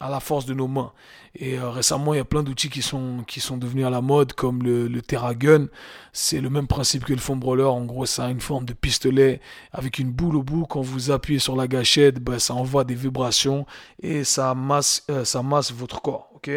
à 0.00 0.08
la 0.08 0.18
force 0.18 0.46
de 0.46 0.54
nos 0.54 0.66
mains. 0.66 0.92
Et 1.34 1.58
euh, 1.58 1.70
récemment, 1.70 2.14
il 2.14 2.16
y 2.16 2.20
a 2.20 2.24
plein 2.24 2.42
d'outils 2.42 2.70
qui 2.70 2.80
sont, 2.80 3.22
qui 3.26 3.38
sont 3.38 3.58
devenus 3.58 3.84
à 3.84 3.90
la 3.90 4.00
mode, 4.00 4.32
comme 4.32 4.62
le, 4.62 4.88
le 4.88 5.02
TerraGun. 5.02 5.68
C'est 6.12 6.40
le 6.40 6.48
même 6.48 6.66
principe 6.66 7.04
que 7.04 7.12
le 7.12 7.18
foam 7.18 7.44
roller. 7.44 7.72
En 7.72 7.84
gros, 7.84 8.06
ça 8.06 8.24
a 8.24 8.30
une 8.30 8.40
forme 8.40 8.64
de 8.64 8.72
pistolet 8.72 9.40
avec 9.72 9.98
une 9.98 10.10
boule 10.10 10.36
au 10.36 10.42
bout. 10.42 10.64
Quand 10.64 10.80
vous 10.80 11.10
appuyez 11.10 11.38
sur 11.38 11.54
la 11.54 11.68
gâchette, 11.68 12.18
ben, 12.18 12.38
ça 12.38 12.54
envoie 12.54 12.84
des 12.84 12.94
vibrations 12.94 13.66
et 14.02 14.24
ça 14.24 14.54
masse, 14.54 15.04
euh, 15.10 15.24
ça 15.24 15.42
masse 15.42 15.70
votre 15.70 16.00
corps. 16.00 16.30
ok? 16.34 16.50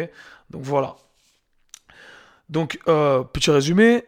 Donc 0.50 0.62
voilà. 0.62 0.96
Donc, 2.48 2.78
euh, 2.88 3.22
petit 3.22 3.50
résumé. 3.50 4.04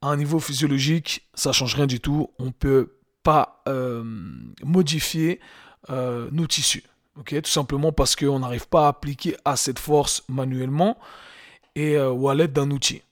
À 0.00 0.08
un 0.08 0.16
niveau 0.16 0.40
physiologique, 0.40 1.28
ça 1.34 1.52
change 1.52 1.76
rien 1.76 1.86
du 1.86 2.00
tout. 2.00 2.28
On 2.40 2.50
peut 2.50 2.98
pas 3.22 3.62
modifier 4.64 5.38
nos 5.88 6.46
tissus. 6.48 6.82
Ok, 7.18 7.34
tout 7.42 7.50
simplement 7.50 7.92
parce 7.92 8.16
qu'on 8.16 8.38
n'arrive 8.38 8.68
pas 8.68 8.86
à 8.86 8.88
appliquer 8.88 9.36
assez 9.44 9.72
de 9.72 9.78
force 9.78 10.24
manuellement 10.28 10.98
et 11.74 11.96
euh, 11.96 12.10
ou 12.10 12.28
à 12.28 12.34
l'aide 12.34 12.52
d'un 12.52 12.70
outil. 12.70 13.02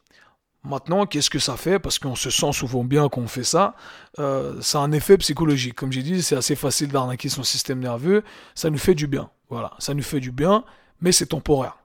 Maintenant, 0.62 1.07
qu'est-ce 1.07 1.30
que 1.30 1.38
ça 1.38 1.57
fait? 1.57 1.78
Parce 1.78 1.99
qu'on 1.99 2.14
se 2.14 2.28
sent 2.28 2.52
souvent 2.52 2.85
bien 2.85 3.09
quand 3.09 3.23
on 3.23 3.28
fait 3.28 3.45
ça. 3.45 3.75
Euh, 4.19 4.61
ça 4.61 4.78
a 4.78 4.83
un 4.83 4.92
effet 4.92 5.16
psychologique. 5.19 5.75
Comme 5.75 5.90
j'ai 5.90 6.02
dit, 6.02 6.23
c'est 6.23 6.37
assez 6.37 6.54
facile 6.54 6.88
d'arnaquer 6.88 7.30
son 7.30 7.42
système 7.42 7.80
nerveux. 7.80 8.23
Ça 8.54 8.69
nous 8.69 8.78
fait 8.78 8.95
du 8.95 9.07
bien. 9.07 9.30
Voilà, 9.49 9.73
ça 9.78 9.95
nous 9.95 10.02
fait 10.02 10.21
du 10.21 10.33
bien, 10.33 10.64
mais 11.00 11.12
c'est 11.12 11.26
temporaire. 11.26 11.78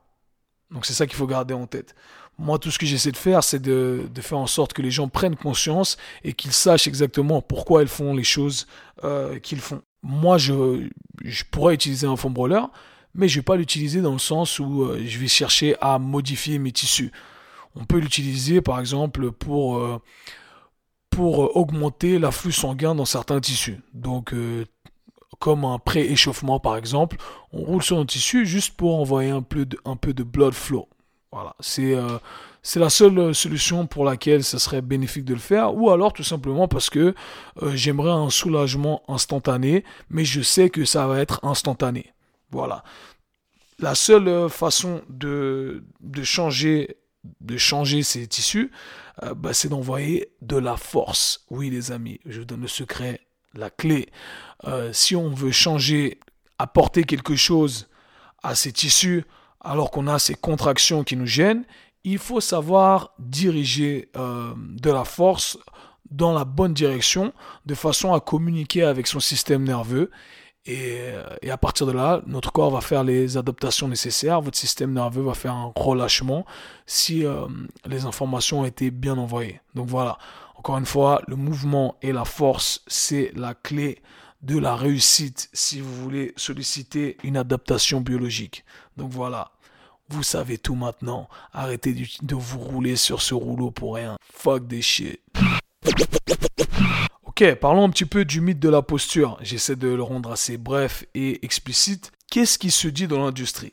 Donc 0.70 0.84
c'est 0.84 0.92
ça 0.92 1.06
qu'il 1.06 1.16
faut 1.16 1.26
garder 1.26 1.54
en 1.54 1.66
tête. 1.66 1.94
Moi, 2.38 2.58
tout 2.58 2.70
ce 2.70 2.78
que 2.78 2.84
j'essaie 2.84 3.12
de 3.12 3.16
faire, 3.16 3.42
c'est 3.42 3.60
de, 3.60 4.08
faire 4.20 4.38
en 4.38 4.46
sorte 4.46 4.74
que 4.74 4.82
les 4.82 4.90
gens 4.90 5.08
prennent 5.08 5.36
conscience 5.36 5.96
et 6.22 6.34
qu'ils 6.34 6.52
sachent 6.52 6.86
exactement 6.86 7.40
pourquoi 7.40 7.82
ils 7.82 7.88
font 7.88 8.14
les 8.14 8.24
choses 8.24 8.66
euh, 9.04 9.38
qu'ils 9.38 9.60
font. 9.60 9.82
Moi, 10.08 10.38
je, 10.38 10.88
pourrais 11.50 11.74
utiliser 11.74 12.06
un 12.06 12.16
foam 12.16 12.34
roller, 12.36 12.70
mais 13.14 13.28
je 13.28 13.36
ne 13.36 13.40
vais 13.40 13.44
pas 13.44 13.56
l'utiliser 13.56 14.00
dans 14.00 14.12
le 14.12 14.18
sens 14.18 14.58
où 14.60 14.84
euh, 14.84 15.02
je 15.04 15.18
vais 15.18 15.26
chercher 15.26 15.74
à 15.80 15.98
modifier 15.98 16.58
mes 16.58 16.70
tissus. 16.70 17.10
On 17.74 17.84
peut 17.84 17.98
l'utiliser 17.98 18.60
par 18.60 18.78
exemple 18.78 19.32
pour, 19.32 19.78
euh, 19.78 20.00
pour 21.10 21.56
augmenter 21.56 22.18
l'afflux 22.18 22.52
sanguin 22.52 22.94
dans 22.94 23.04
certains 23.04 23.40
tissus. 23.40 23.80
Donc 23.92 24.32
comme 25.38 25.64
un 25.64 25.78
pré-échauffement 25.78 26.60
par 26.60 26.76
exemple, 26.76 27.16
on 27.52 27.62
roule 27.62 27.82
sur 27.82 27.98
un 27.98 28.06
tissu 28.06 28.46
juste 28.46 28.76
pour 28.76 28.98
envoyer 28.98 29.30
un 29.30 29.42
peu 29.42 29.66
de, 29.66 29.78
un 29.84 29.96
peu 29.96 30.14
de 30.14 30.22
blood 30.22 30.54
flow. 30.54 30.88
Voilà, 31.32 31.54
c'est 31.60 31.94
euh, 31.94 32.18
c'est 32.66 32.80
la 32.80 32.90
seule 32.90 33.32
solution 33.32 33.86
pour 33.86 34.04
laquelle 34.04 34.42
ce 34.42 34.58
serait 34.58 34.82
bénéfique 34.82 35.24
de 35.24 35.34
le 35.34 35.40
faire, 35.40 35.76
ou 35.76 35.90
alors 35.90 36.12
tout 36.12 36.24
simplement 36.24 36.66
parce 36.66 36.90
que 36.90 37.14
euh, 37.62 37.76
j'aimerais 37.76 38.10
un 38.10 38.28
soulagement 38.28 39.02
instantané, 39.06 39.84
mais 40.10 40.24
je 40.24 40.40
sais 40.40 40.68
que 40.68 40.84
ça 40.84 41.06
va 41.06 41.20
être 41.20 41.38
instantané. 41.44 42.12
Voilà. 42.50 42.82
La 43.78 43.94
seule 43.94 44.26
euh, 44.26 44.48
façon 44.48 45.02
de, 45.08 45.84
changer 46.24 46.96
ces 48.02 48.26
tissus, 48.26 48.72
bah, 49.36 49.54
c'est 49.54 49.68
d'envoyer 49.68 50.32
de 50.42 50.56
la 50.56 50.76
force. 50.76 51.46
Oui 51.50 51.70
les 51.70 51.92
amis, 51.92 52.20
je 52.26 52.40
vous 52.40 52.46
donne 52.46 52.62
le 52.62 52.68
secret 52.68 53.20
la 53.54 53.70
clé. 53.70 54.08
Euh, 54.64 54.92
si 54.92 55.16
on 55.16 55.30
veut 55.30 55.52
changer, 55.52 56.18
apporter 56.58 57.04
quelque 57.04 57.36
chose 57.36 57.88
à 58.42 58.54
ces 58.54 58.72
tissus, 58.72 59.24
alors 59.60 59.90
qu'on 59.90 60.06
a 60.06 60.18
ces 60.18 60.34
contractions 60.34 61.04
qui 61.04 61.16
nous 61.16 61.26
gênent, 61.26 61.64
il 62.06 62.18
faut 62.18 62.40
savoir 62.40 63.10
diriger 63.18 64.08
euh, 64.16 64.54
de 64.56 64.90
la 64.90 65.04
force 65.04 65.58
dans 66.10 66.32
la 66.32 66.44
bonne 66.44 66.72
direction, 66.72 67.32
de 67.66 67.74
façon 67.74 68.14
à 68.14 68.20
communiquer 68.20 68.84
avec 68.84 69.08
son 69.08 69.18
système 69.18 69.64
nerveux. 69.64 70.12
Et, 70.66 70.98
et, 71.42 71.50
à 71.50 71.56
partir 71.56 71.86
de 71.86 71.92
là, 71.92 72.22
notre 72.26 72.52
corps 72.52 72.70
va 72.70 72.80
faire 72.80 73.02
les 73.04 73.36
adaptations 73.36 73.88
nécessaires, 73.88 74.40
votre 74.40 74.56
système 74.56 74.92
nerveux 74.92 75.22
va 75.22 75.34
faire 75.34 75.52
un 75.52 75.72
relâchement 75.76 76.44
si 76.86 77.24
euh, 77.24 77.46
les 77.86 78.04
informations 78.04 78.60
ont 78.60 78.64
été 78.64 78.92
bien 78.92 79.18
envoyées. 79.18 79.60
Donc 79.74 79.88
voilà, 79.88 80.18
encore 80.56 80.78
une 80.78 80.86
fois, 80.86 81.22
le 81.26 81.36
mouvement 81.36 81.96
et 82.02 82.12
la 82.12 82.24
force, 82.24 82.82
c'est 82.86 83.32
la 83.34 83.54
clé 83.54 84.00
de 84.42 84.58
la 84.58 84.76
réussite 84.76 85.48
si 85.52 85.80
vous 85.80 85.94
voulez 86.02 86.32
solliciter 86.36 87.16
une 87.24 87.36
adaptation 87.36 88.00
biologique. 88.00 88.64
Donc 88.96 89.10
voilà, 89.10 89.50
vous 90.08 90.22
savez 90.22 90.58
tout 90.58 90.74
maintenant. 90.74 91.28
Arrêtez 91.52 91.94
de 92.22 92.34
vous 92.34 92.58
rouler 92.58 92.96
sur 92.96 93.22
ce 93.22 93.34
rouleau 93.34 93.70
pour 93.70 93.96
rien. 93.96 94.16
Fuck 94.32 94.66
des 94.66 94.82
shit. 94.82 95.20
Ok, 97.24 97.54
parlons 97.56 97.84
un 97.84 97.90
petit 97.90 98.06
peu 98.06 98.24
du 98.24 98.40
mythe 98.40 98.58
de 98.58 98.68
la 98.68 98.82
posture. 98.82 99.36
J'essaie 99.42 99.76
de 99.76 99.88
le 99.88 100.02
rendre 100.02 100.32
assez 100.32 100.56
bref 100.56 101.04
et 101.14 101.44
explicite. 101.44 102.12
Qu'est-ce 102.30 102.58
qui 102.58 102.70
se 102.70 102.88
dit 102.88 103.06
dans 103.06 103.24
l'industrie? 103.24 103.72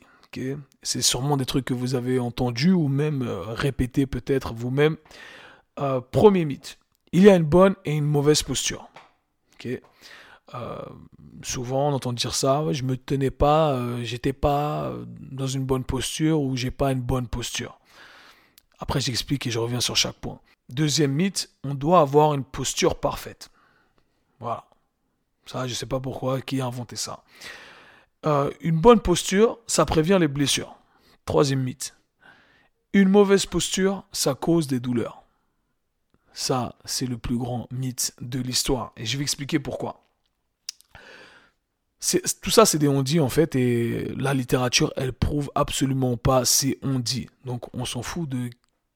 C'est 0.82 1.02
sûrement 1.02 1.36
des 1.36 1.46
trucs 1.46 1.64
que 1.64 1.74
vous 1.74 1.94
avez 1.94 2.18
entendus 2.18 2.72
ou 2.72 2.88
même 2.88 3.22
euh, 3.22 3.42
répétés 3.42 4.06
peut-être 4.06 4.52
vous-même. 4.52 4.96
Euh, 5.78 6.00
premier 6.00 6.44
mythe, 6.44 6.78
il 7.12 7.22
y 7.22 7.30
a 7.30 7.36
une 7.36 7.44
bonne 7.44 7.74
et 7.84 7.92
une 7.92 8.04
mauvaise 8.04 8.42
posture. 8.42 8.88
Euh, 10.54 10.82
souvent, 11.42 11.88
on 11.88 11.92
entend 11.94 12.12
dire 12.12 12.34
ça, 12.34 12.64
je 12.72 12.82
me 12.84 12.96
tenais 12.96 13.30
pas, 13.30 13.72
euh, 13.72 14.02
j'étais 14.04 14.32
pas 14.32 14.92
dans 15.06 15.46
une 15.46 15.64
bonne 15.64 15.84
posture 15.84 16.40
ou 16.40 16.56
j'ai 16.56 16.70
pas 16.70 16.92
une 16.92 17.00
bonne 17.00 17.26
posture. 17.26 17.78
Après, 18.78 19.00
j'explique 19.00 19.46
et 19.46 19.50
je 19.50 19.58
reviens 19.58 19.80
sur 19.80 19.96
chaque 19.96 20.16
point. 20.16 20.40
Deuxième 20.68 21.12
mythe, 21.12 21.50
on 21.64 21.74
doit 21.74 22.00
avoir 22.00 22.34
une 22.34 22.44
posture 22.44 22.98
parfaite. 22.98 23.50
Voilà. 24.40 24.64
Ça, 25.46 25.66
je 25.66 25.74
sais 25.74 25.86
pas 25.86 26.00
pourquoi, 26.00 26.40
qui 26.40 26.60
a 26.60 26.66
inventé 26.66 26.96
ça. 26.96 27.22
une 28.60 28.80
bonne 28.80 29.00
posture, 29.00 29.58
ça 29.66 29.84
prévient 29.84 30.16
les 30.18 30.28
blessures. 30.28 30.76
Troisième 31.26 31.62
mythe. 31.62 31.94
Une 32.94 33.08
mauvaise 33.08 33.44
posture, 33.44 34.04
ça 34.12 34.34
cause 34.34 34.66
des 34.66 34.80
douleurs. 34.80 35.24
Ça, 36.32 36.74
c'est 36.84 37.06
le 37.06 37.18
plus 37.18 37.36
grand 37.36 37.68
mythe 37.70 38.14
de 38.20 38.40
l'histoire. 38.40 38.92
Et 38.96 39.06
je 39.06 39.16
vais 39.16 39.22
expliquer 39.22 39.58
pourquoi. 39.58 40.03
Tout 42.42 42.50
ça, 42.50 42.66
c'est 42.66 42.78
des 42.78 42.88
on-dit 42.88 43.20
en 43.20 43.28
fait, 43.28 43.56
et 43.56 44.12
la 44.16 44.34
littérature, 44.34 44.92
elle 44.96 45.12
prouve 45.12 45.50
absolument 45.54 46.16
pas 46.16 46.44
ces 46.44 46.78
on-dit. 46.82 47.28
Donc, 47.44 47.74
on 47.74 47.84
s'en 47.84 48.02
fout 48.02 48.28
de 48.28 48.50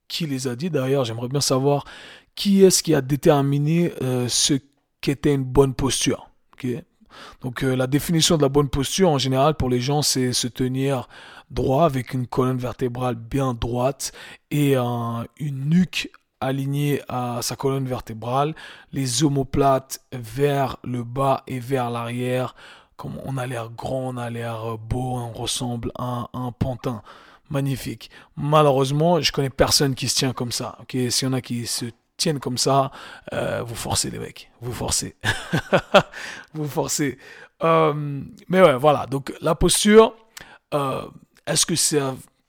qui 0.08 0.26
les 0.26 0.48
a 0.48 0.56
dit. 0.56 0.70
D'ailleurs, 0.70 1.04
j'aimerais 1.04 1.28
bien 1.28 1.40
savoir 1.40 1.84
qui 2.34 2.62
est-ce 2.62 2.82
qui 2.82 2.94
a 2.94 3.00
déterminé 3.00 3.92
euh, 4.02 4.28
ce 4.28 4.54
qu'était 5.00 5.34
une 5.34 5.44
bonne 5.44 5.74
posture. 5.74 6.30
Donc, 7.40 7.62
euh, 7.62 7.74
la 7.74 7.86
définition 7.86 8.36
de 8.36 8.42
la 8.42 8.48
bonne 8.48 8.68
posture, 8.68 9.10
en 9.10 9.18
général, 9.18 9.54
pour 9.54 9.68
les 9.68 9.80
gens, 9.80 10.02
c'est 10.02 10.32
se 10.32 10.46
tenir 10.46 11.08
droit 11.50 11.84
avec 11.84 12.12
une 12.12 12.26
colonne 12.26 12.58
vertébrale 12.58 13.14
bien 13.14 13.54
droite 13.54 14.12
et 14.50 14.76
une 14.76 15.68
nuque 15.68 16.10
aligné 16.40 17.02
à 17.08 17.40
sa 17.42 17.56
colonne 17.56 17.86
vertébrale, 17.86 18.54
les 18.92 19.24
omoplates 19.24 20.00
vers 20.12 20.76
le 20.84 21.02
bas 21.02 21.42
et 21.46 21.58
vers 21.58 21.90
l'arrière. 21.90 22.54
On 23.04 23.36
a 23.36 23.46
l'air 23.46 23.70
grand, 23.70 24.14
on 24.14 24.16
a 24.16 24.30
l'air 24.30 24.78
beau, 24.78 25.16
on 25.16 25.32
ressemble 25.32 25.92
à 25.98 26.28
un, 26.32 26.52
pantin. 26.52 27.02
Magnifique. 27.50 28.10
Malheureusement, 28.36 29.22
je 29.22 29.32
connais 29.32 29.48
personne 29.48 29.94
qui 29.94 30.08
se 30.08 30.16
tient 30.16 30.34
comme 30.34 30.52
ça. 30.52 30.76
Ok, 30.82 30.90
s'il 31.08 31.28
y 31.28 31.30
en 31.30 31.32
a 31.32 31.40
qui 31.40 31.66
se 31.66 31.86
tiennent 32.18 32.40
comme 32.40 32.58
ça, 32.58 32.90
euh, 33.32 33.62
vous 33.62 33.74
forcez 33.74 34.10
les 34.10 34.18
mecs, 34.18 34.50
vous 34.60 34.72
forcez, 34.72 35.16
vous 36.52 36.68
forcez. 36.68 37.16
Euh, 37.64 38.22
mais 38.48 38.60
ouais, 38.60 38.76
voilà. 38.76 39.06
Donc 39.06 39.32
la 39.40 39.54
posture, 39.54 40.14
euh, 40.74 41.06
est-ce 41.46 41.64
que 41.64 41.74
c'est 41.74 42.02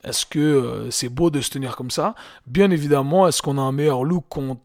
est-ce 0.03 0.25
que 0.25 0.39
euh, 0.39 0.91
c'est 0.91 1.09
beau 1.09 1.29
de 1.29 1.41
se 1.41 1.49
tenir 1.49 1.75
comme 1.75 1.91
ça? 1.91 2.15
Bien 2.47 2.71
évidemment, 2.71 3.27
est-ce 3.27 3.41
qu'on 3.41 3.57
a 3.57 3.61
un 3.61 3.73
meilleur 3.73 4.05
look 4.05 4.25
quand 4.29 4.57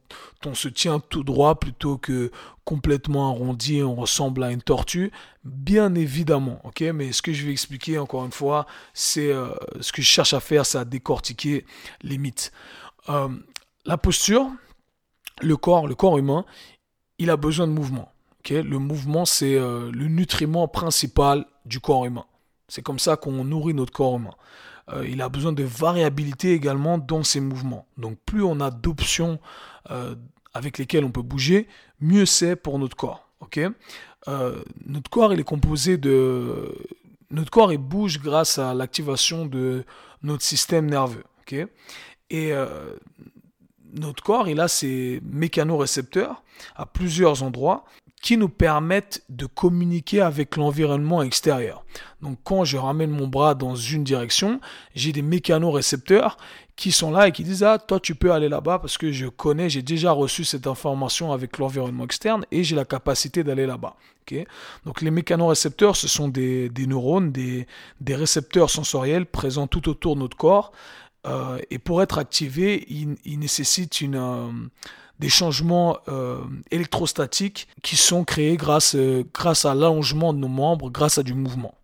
on 0.46 0.54
se 0.54 0.68
tient 0.68 1.00
tout 1.00 1.24
droit 1.24 1.56
plutôt 1.56 1.98
que 1.98 2.30
complètement 2.64 3.30
arrondi, 3.30 3.82
on 3.82 3.96
ressemble 3.96 4.44
à 4.44 4.52
une 4.52 4.62
tortue? 4.62 5.10
Bien 5.42 5.94
évidemment, 5.96 6.60
ok? 6.62 6.82
Mais 6.94 7.10
ce 7.10 7.20
que 7.20 7.32
je 7.32 7.46
vais 7.46 7.52
expliquer 7.52 7.98
encore 7.98 8.24
une 8.24 8.32
fois, 8.32 8.66
c'est 8.92 9.32
euh, 9.32 9.48
ce 9.80 9.90
que 9.90 10.02
je 10.02 10.06
cherche 10.06 10.34
à 10.34 10.40
faire, 10.40 10.64
c'est 10.64 10.78
à 10.78 10.84
décortiquer 10.84 11.66
les 12.02 12.18
mythes. 12.18 12.52
Euh, 13.08 13.28
la 13.86 13.98
posture, 13.98 14.48
le 15.40 15.56
corps, 15.56 15.88
le 15.88 15.96
corps 15.96 16.16
humain, 16.16 16.44
il 17.18 17.28
a 17.28 17.36
besoin 17.36 17.66
de 17.66 17.72
mouvement. 17.72 18.12
le 18.48 18.78
mouvement, 18.78 19.24
c'est 19.24 19.54
le 19.54 20.06
nutriment 20.08 20.68
principal 20.68 21.44
du 21.66 21.80
corps 21.80 22.06
humain. 22.06 22.24
C'est 22.68 22.82
comme 22.82 22.98
ça 22.98 23.16
qu'on 23.16 23.44
nourrit 23.44 23.74
notre 23.74 23.92
corps 23.92 24.16
humain. 24.16 24.34
Euh, 24.92 25.06
il 25.08 25.22
a 25.22 25.28
besoin 25.28 25.52
de 25.52 25.62
variabilité 25.62 26.52
également 26.52 26.98
dans 26.98 27.22
ses 27.22 27.40
mouvements. 27.40 27.86
Donc 27.96 28.18
plus 28.26 28.42
on 28.42 28.60
a 28.60 28.70
d'options 28.70 29.38
euh, 29.90 30.14
avec 30.52 30.78
lesquelles 30.78 31.04
on 31.04 31.10
peut 31.10 31.22
bouger, 31.22 31.68
mieux 32.00 32.26
c'est 32.26 32.56
pour 32.56 32.78
notre 32.78 32.96
corps. 32.96 33.28
ok? 33.40 33.60
Euh, 34.28 34.62
notre 34.86 35.10
corps, 35.10 35.32
il 35.32 35.40
est 35.40 35.44
composé 35.44 35.96
de... 35.96 36.74
Notre 37.30 37.50
corps, 37.50 37.72
il 37.72 37.78
bouge 37.78 38.20
grâce 38.20 38.58
à 38.58 38.74
l'activation 38.74 39.46
de 39.46 39.84
notre 40.22 40.42
système 40.42 40.88
nerveux. 40.88 41.24
ok? 41.40 41.66
Et 42.30 42.52
notre 43.92 44.22
corps, 44.22 44.48
il 44.48 44.60
a 44.60 44.68
ses 44.68 45.20
mécanorécepteurs 45.24 46.42
à 46.74 46.86
plusieurs 46.86 47.42
endroits 47.42 47.84
qui 48.24 48.38
nous 48.38 48.48
permettent 48.48 49.22
de 49.28 49.44
communiquer 49.44 50.22
avec 50.22 50.56
l'environnement 50.56 51.20
extérieur. 51.22 51.84
Donc 52.22 52.38
quand 52.42 52.64
je 52.64 52.78
ramène 52.78 53.10
mon 53.10 53.28
bras 53.28 53.54
dans 53.54 53.76
une 53.76 54.02
direction, 54.02 54.62
j'ai 54.94 55.12
des 55.12 55.20
mécanorécepteurs 55.20 56.38
qui 56.74 56.90
sont 56.90 57.10
là 57.10 57.28
et 57.28 57.32
qui 57.32 57.44
disent 57.44 57.62
ah 57.62 57.78
toi 57.78 58.00
tu 58.00 58.14
peux 58.14 58.32
aller 58.32 58.48
là-bas 58.48 58.78
parce 58.78 58.96
que 58.96 59.12
je 59.12 59.26
connais, 59.26 59.68
j'ai 59.68 59.82
déjà 59.82 60.10
reçu 60.12 60.42
cette 60.42 60.66
information 60.66 61.32
avec 61.32 61.58
l'environnement 61.58 62.04
externe 62.04 62.46
et 62.50 62.64
j'ai 62.64 62.74
la 62.74 62.86
capacité 62.86 63.44
d'aller 63.44 63.66
là-bas. 63.66 63.94
Donc 64.86 65.02
les 65.02 65.10
mécanorécepteurs 65.10 65.94
ce 65.94 66.08
sont 66.08 66.28
des, 66.28 66.70
neurones, 66.78 67.30
des, 67.30 67.66
récepteurs 68.08 68.70
sensoriels 68.70 69.26
présents 69.26 69.66
tout 69.66 69.86
autour 69.90 70.14
de 70.16 70.20
notre 70.20 70.38
corps 70.38 70.72
euh, 71.26 71.58
et 71.70 71.78
pour 71.78 72.02
être 72.02 72.16
activés, 72.16 72.86
ils, 72.88 73.38
nécessitent 73.38 74.00
une 74.00 74.16
euh, 74.16 74.48
des 75.18 75.28
changements 75.28 75.99
euh, 76.09 76.38
électrostatiques 76.71 77.68
qui 77.83 77.97
sont 77.97 78.25
créés 78.25 78.56
grâce, 78.56 78.94
euh, 78.94 79.25
grâce 79.33 79.64
à 79.64 79.75
l'allongement 79.75 80.33
de 80.33 80.38
nos 80.38 80.49
membres, 80.49 80.90
grâce 80.90 81.18
à 81.18 81.23
du 81.23 81.35
mouvement. 81.35 81.75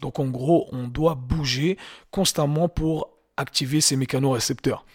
Donc 0.00 0.20
en 0.20 0.24
gros, 0.24 0.68
on 0.72 0.88
doit 0.88 1.14
bouger 1.14 1.76
constamment 2.10 2.70
pour 2.70 3.10
activer 3.36 3.82
ces 3.82 3.94
mécanorécepteurs. 3.94 4.86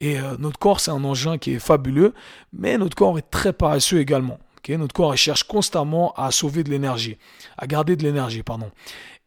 Et 0.00 0.18
euh, 0.18 0.38
notre 0.38 0.58
corps, 0.58 0.80
c'est 0.80 0.90
un 0.90 1.04
engin 1.04 1.36
qui 1.36 1.52
est 1.52 1.58
fabuleux, 1.58 2.14
mais 2.54 2.78
notre 2.78 2.96
corps 2.96 3.18
est 3.18 3.30
très 3.30 3.52
paresseux 3.52 4.00
également. 4.00 4.38
notre 4.70 4.94
corps 4.94 5.14
cherche 5.18 5.44
constamment 5.44 6.14
à 6.16 6.30
sauver 6.30 6.64
de 6.64 6.70
l'énergie, 6.70 7.18
à 7.58 7.66
garder 7.66 7.94
de 7.94 8.02
l'énergie, 8.02 8.42
pardon. 8.42 8.70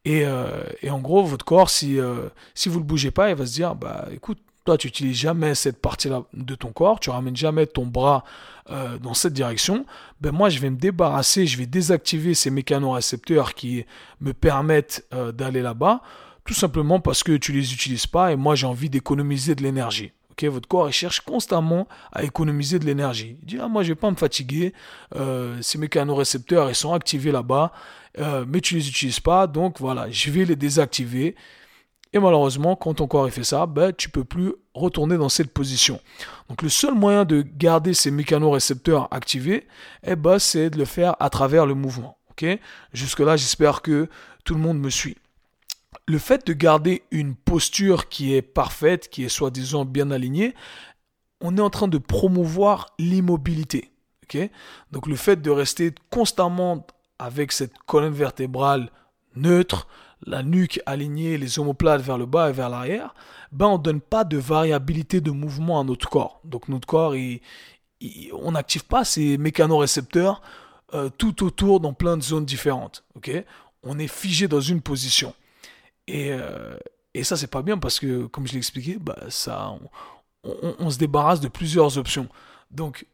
Et, 0.05 0.25
en 0.25 0.99
gros, 0.99 1.23
votre 1.23 1.45
corps, 1.45 1.69
si, 1.69 1.99
si 2.55 2.67
vous 2.67 2.79
ne 2.79 2.83
le 2.83 2.87
bougez 2.87 3.11
pas, 3.11 3.29
il 3.29 3.35
va 3.35 3.45
se 3.45 3.53
dire, 3.53 3.75
bah 3.75 4.07
écoute, 4.11 4.39
toi, 4.65 4.77
tu 4.77 4.87
n'utilises 4.87 5.17
jamais 5.17 5.55
cette 5.55 5.81
partie-là 5.81 6.23
de 6.33 6.55
ton 6.55 6.71
corps, 6.71 6.99
tu 6.99 7.09
ramènes 7.09 7.35
jamais 7.35 7.67
ton 7.67 7.85
bras 7.85 8.23
dans 9.01 9.13
cette 9.13 9.33
direction. 9.33 9.85
Ben 10.21 10.31
moi, 10.31 10.47
je 10.47 10.59
vais 10.59 10.69
me 10.69 10.77
débarrasser, 10.77 11.45
je 11.45 11.57
vais 11.57 11.65
désactiver 11.65 12.33
ces 12.33 12.49
mécanorécepteurs 12.49 13.55
qui 13.55 13.85
me 14.21 14.33
permettent 14.33 15.05
d'aller 15.33 15.61
là-bas, 15.61 16.01
tout 16.45 16.53
simplement 16.53 17.01
parce 17.01 17.23
que 17.23 17.33
tu 17.33 17.51
les 17.51 17.73
utilises 17.73 18.07
pas 18.07 18.31
et 18.31 18.37
moi, 18.37 18.55
j'ai 18.55 18.67
envie 18.67 18.89
d'économiser 18.89 19.53
de 19.53 19.63
l'énergie 19.63 20.13
votre 20.49 20.67
corps 20.67 20.89
il 20.89 20.93
cherche 20.93 21.21
constamment 21.21 21.87
à 22.11 22.23
économiser 22.23 22.79
de 22.79 22.85
l'énergie. 22.85 23.37
Il 23.41 23.45
dit 23.45 23.57
ah, 23.61 23.67
moi 23.67 23.83
je 23.83 23.89
vais 23.89 23.95
pas 23.95 24.11
me 24.11 24.15
fatiguer, 24.15 24.73
euh, 25.15 25.57
ces 25.61 25.77
mécanorécepteurs 25.77 26.69
ils 26.69 26.75
sont 26.75 26.93
activés 26.93 27.31
là-bas, 27.31 27.71
euh, 28.19 28.45
mais 28.47 28.61
tu 28.61 28.75
les 28.75 28.87
utilises 28.87 29.19
pas, 29.19 29.47
donc 29.47 29.79
voilà, 29.79 30.09
je 30.09 30.31
vais 30.31 30.45
les 30.45 30.55
désactiver. 30.55 31.35
Et 32.13 32.19
malheureusement, 32.19 32.75
quand 32.75 32.93
ton 32.95 33.07
corps 33.07 33.29
fait 33.29 33.43
ça, 33.43 33.65
ben, 33.65 33.91
tu 33.91 34.09
peux 34.09 34.23
plus 34.23 34.53
retourner 34.73 35.17
dans 35.17 35.29
cette 35.29 35.51
position. 35.51 35.99
Donc 36.47 36.61
le 36.61 36.69
seul 36.69 36.93
moyen 36.93 37.25
de 37.25 37.41
garder 37.41 37.93
ces 37.93 38.11
mécanorécepteurs 38.11 39.07
activés, 39.11 39.67
eh 40.03 40.15
ben, 40.15 40.37
c'est 40.39 40.69
de 40.69 40.77
le 40.77 40.85
faire 40.85 41.15
à 41.19 41.29
travers 41.29 41.65
le 41.65 41.73
mouvement. 41.73 42.17
Jusque-là, 42.91 43.37
j'espère 43.37 43.81
que 43.81 44.09
tout 44.43 44.53
le 44.53 44.59
monde 44.59 44.77
me 44.77 44.89
suit 44.89 45.15
le 46.07 46.17
fait 46.17 46.45
de 46.45 46.53
garder 46.53 47.03
une 47.11 47.35
posture 47.35 48.09
qui 48.09 48.35
est 48.35 48.41
parfaite, 48.41 49.09
qui 49.09 49.23
est 49.23 49.29
soi-disant 49.29 49.85
bien 49.85 50.11
alignée, 50.11 50.53
on 51.41 51.57
est 51.57 51.61
en 51.61 51.69
train 51.69 51.87
de 51.87 51.97
promouvoir 51.97 52.93
l'immobilité. 52.99 53.89
Donc 54.91 55.05
le 55.05 55.15
fait 55.15 55.41
de 55.41 55.51
rester 55.51 55.93
constamment 56.09 56.87
avec 57.19 57.51
cette 57.51 57.77
colonne 57.85 58.13
vertébrale 58.13 58.89
neutre, 59.35 59.87
la 60.25 60.43
nuque 60.43 60.81
alignée, 60.85 61.37
les 61.37 61.59
omoplates 61.59 62.01
vers 62.01 62.17
le 62.17 62.25
bas 62.25 62.49
et 62.49 62.53
vers 62.53 62.69
l'arrière, 62.69 63.13
ben 63.51 63.67
on 63.67 63.77
ne 63.77 63.83
donne 63.83 64.01
pas 64.01 64.23
de 64.23 64.37
variabilité 64.37 65.21
de 65.21 65.31
mouvement 65.31 65.79
à 65.79 65.83
notre 65.83 66.09
corps. 66.09 66.39
Donc 66.43 66.69
notre 66.69 66.87
corps, 66.87 67.13
on 68.33 68.51
n'active 68.51 68.85
pas 68.85 69.03
ces 69.03 69.37
mécanorécepteurs 69.37 70.41
euh, 70.93 71.09
tout 71.09 71.43
autour 71.43 71.79
dans 71.79 71.93
plein 71.93 72.17
de 72.17 72.23
zones 72.23 72.45
différentes. 72.45 73.03
on 73.83 73.99
est 73.99 74.07
figé 74.07 74.47
dans 74.47 74.61
une 74.61 74.81
position. 74.81 75.33
Et, 76.07 76.31
euh, 76.31 76.77
et 77.13 77.23
ça, 77.23 77.37
c'est 77.37 77.47
pas 77.47 77.61
bien 77.61 77.77
parce 77.77 77.99
que, 77.99 78.25
comme 78.25 78.47
je 78.47 78.53
l'ai 78.53 78.57
expliqué, 78.57 78.97
bah, 78.99 79.17
ça, 79.29 79.73
on, 80.43 80.89
se 80.89 80.97
débarrasse 80.97 81.39
de 81.39 81.47
plusieurs 81.47 81.97
options. 81.97 82.27
Donc, 82.71 83.05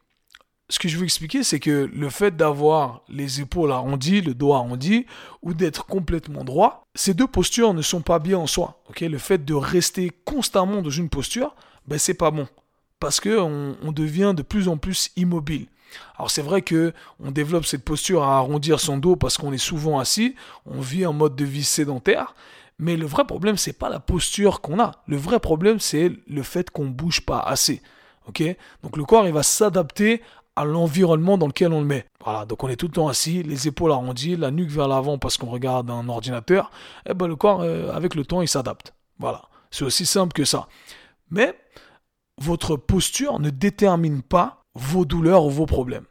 ce 0.69 0.77
que 0.77 0.87
je 0.87 0.97
veux 0.97 1.03
expliquer, 1.03 1.43
c'est 1.43 1.59
que 1.59 1.89
le 1.91 2.09
fait 2.09 2.35
d'avoir 2.35 3.01
les 3.09 3.41
épaules 3.41 3.71
arrondies, 3.71 4.21
le 4.21 4.35
dos 4.35 4.53
arrondi, 4.53 5.05
ou 5.41 5.53
d'être 5.53 5.85
complètement 5.85 6.43
droit, 6.43 6.83
ces 6.93 7.13
deux 7.13 7.27
postures 7.27 7.73
ne 7.73 7.81
sont 7.81 8.01
pas 8.01 8.19
bien 8.19 8.37
en 8.37 8.47
soi. 8.47 8.81
ok? 8.89 9.01
Le 9.01 9.17
fait 9.17 9.43
de 9.43 9.53
rester 9.53 10.11
constamment 10.25 10.81
dans 10.81 10.89
une 10.89 11.09
posture, 11.09 11.55
ben, 11.87 11.97
c'est 11.97 12.13
pas 12.13 12.29
bon. 12.31 12.47
Parce 12.99 13.19
qu'on 13.19 13.75
on 13.81 13.91
devient 13.91 14.33
de 14.35 14.43
plus 14.43 14.67
en 14.67 14.77
plus 14.77 15.11
immobile. 15.15 15.67
Alors 16.17 16.29
c'est 16.29 16.43
vrai 16.43 16.61
que 16.61 16.93
on 17.19 17.31
développe 17.31 17.65
cette 17.65 17.83
posture 17.83 18.23
à 18.23 18.37
arrondir 18.37 18.79
son 18.79 18.97
dos 18.97 19.15
parce 19.15 19.37
qu'on 19.37 19.53
est 19.53 19.57
souvent 19.57 19.97
assis, 19.97 20.35
on 20.67 20.81
vit 20.81 21.05
en 21.05 21.13
mode 21.13 21.35
de 21.35 21.45
vie 21.45 21.63
sédentaire, 21.63 22.35
mais 22.77 22.95
le 22.95 23.05
vrai 23.05 23.25
problème, 23.25 23.57
c'est 23.57 23.73
pas 23.73 23.89
la 23.89 23.99
posture 23.99 24.61
qu'on 24.61 24.79
a. 24.79 25.03
Le 25.07 25.17
vrai 25.17 25.39
problème, 25.39 25.79
c'est 25.79 26.11
le 26.27 26.43
fait 26.43 26.69
qu'on 26.69 26.85
bouge 26.85 27.21
pas 27.21 27.39
assez. 27.39 27.81
Ok? 28.27 28.43
Donc 28.83 28.95
le 28.95 29.03
corps, 29.03 29.27
il 29.27 29.33
va 29.33 29.43
s'adapter 29.43 30.21
à 30.59 30.65
l'environnement 30.65 31.37
dans 31.37 31.47
lequel 31.47 31.71
on 31.71 31.79
le 31.79 31.85
met. 31.85 32.05
Voilà, 32.21 32.45
donc 32.45 32.61
on 32.65 32.67
est 32.67 32.75
tout 32.75 32.87
le 32.87 32.91
temps 32.91 33.07
assis, 33.07 33.43
les 33.43 33.69
épaules 33.69 33.93
arrondies, 33.93 34.35
la 34.35 34.51
nuque 34.51 34.69
vers 34.69 34.89
l'avant 34.89 35.17
parce 35.17 35.37
qu'on 35.37 35.47
regarde 35.47 35.89
un 35.89 36.09
ordinateur. 36.09 36.69
Et 37.05 37.11
eh 37.11 37.13
ben 37.13 37.27
le 37.27 37.37
corps, 37.37 37.61
euh, 37.61 37.93
avec 37.93 38.13
le 38.13 38.25
temps, 38.25 38.41
il 38.41 38.47
s'adapte. 38.49 38.93
Voilà, 39.19 39.43
c'est 39.71 39.85
aussi 39.85 40.05
simple 40.05 40.33
que 40.33 40.43
ça. 40.43 40.67
Mais 41.31 41.57
votre 42.41 42.75
posture 42.75 43.39
ne 43.39 43.49
détermine 43.49 44.21
pas 44.21 44.65
vos 44.75 45.05
douleurs 45.05 45.45
ou 45.45 45.49
vos 45.49 45.65
problèmes. 45.65 46.05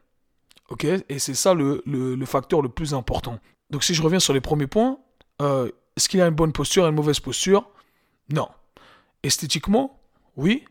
Ok? 0.70 0.84
Et 0.84 1.18
c'est 1.18 1.34
ça 1.34 1.52
le, 1.52 1.82
le, 1.84 2.24
facteur 2.24 2.62
le 2.62 2.70
plus 2.70 2.94
important. 2.94 3.38
Donc 3.68 3.84
si 3.84 3.92
je 3.92 4.02
reviens 4.02 4.18
sur 4.18 4.32
les 4.32 4.40
premiers 4.40 4.66
points, 4.66 4.98
euh, 5.42 5.70
est-ce 5.94 6.08
qu'il 6.08 6.22
a 6.22 6.26
une 6.26 6.34
bonne 6.34 6.52
posture 6.52 6.86
et 6.86 6.88
une 6.88 6.94
mauvaise 6.94 7.20
posture? 7.20 7.68
Non. 8.32 8.48
Esthétiquement, 9.22 10.00
oui. 10.38 10.64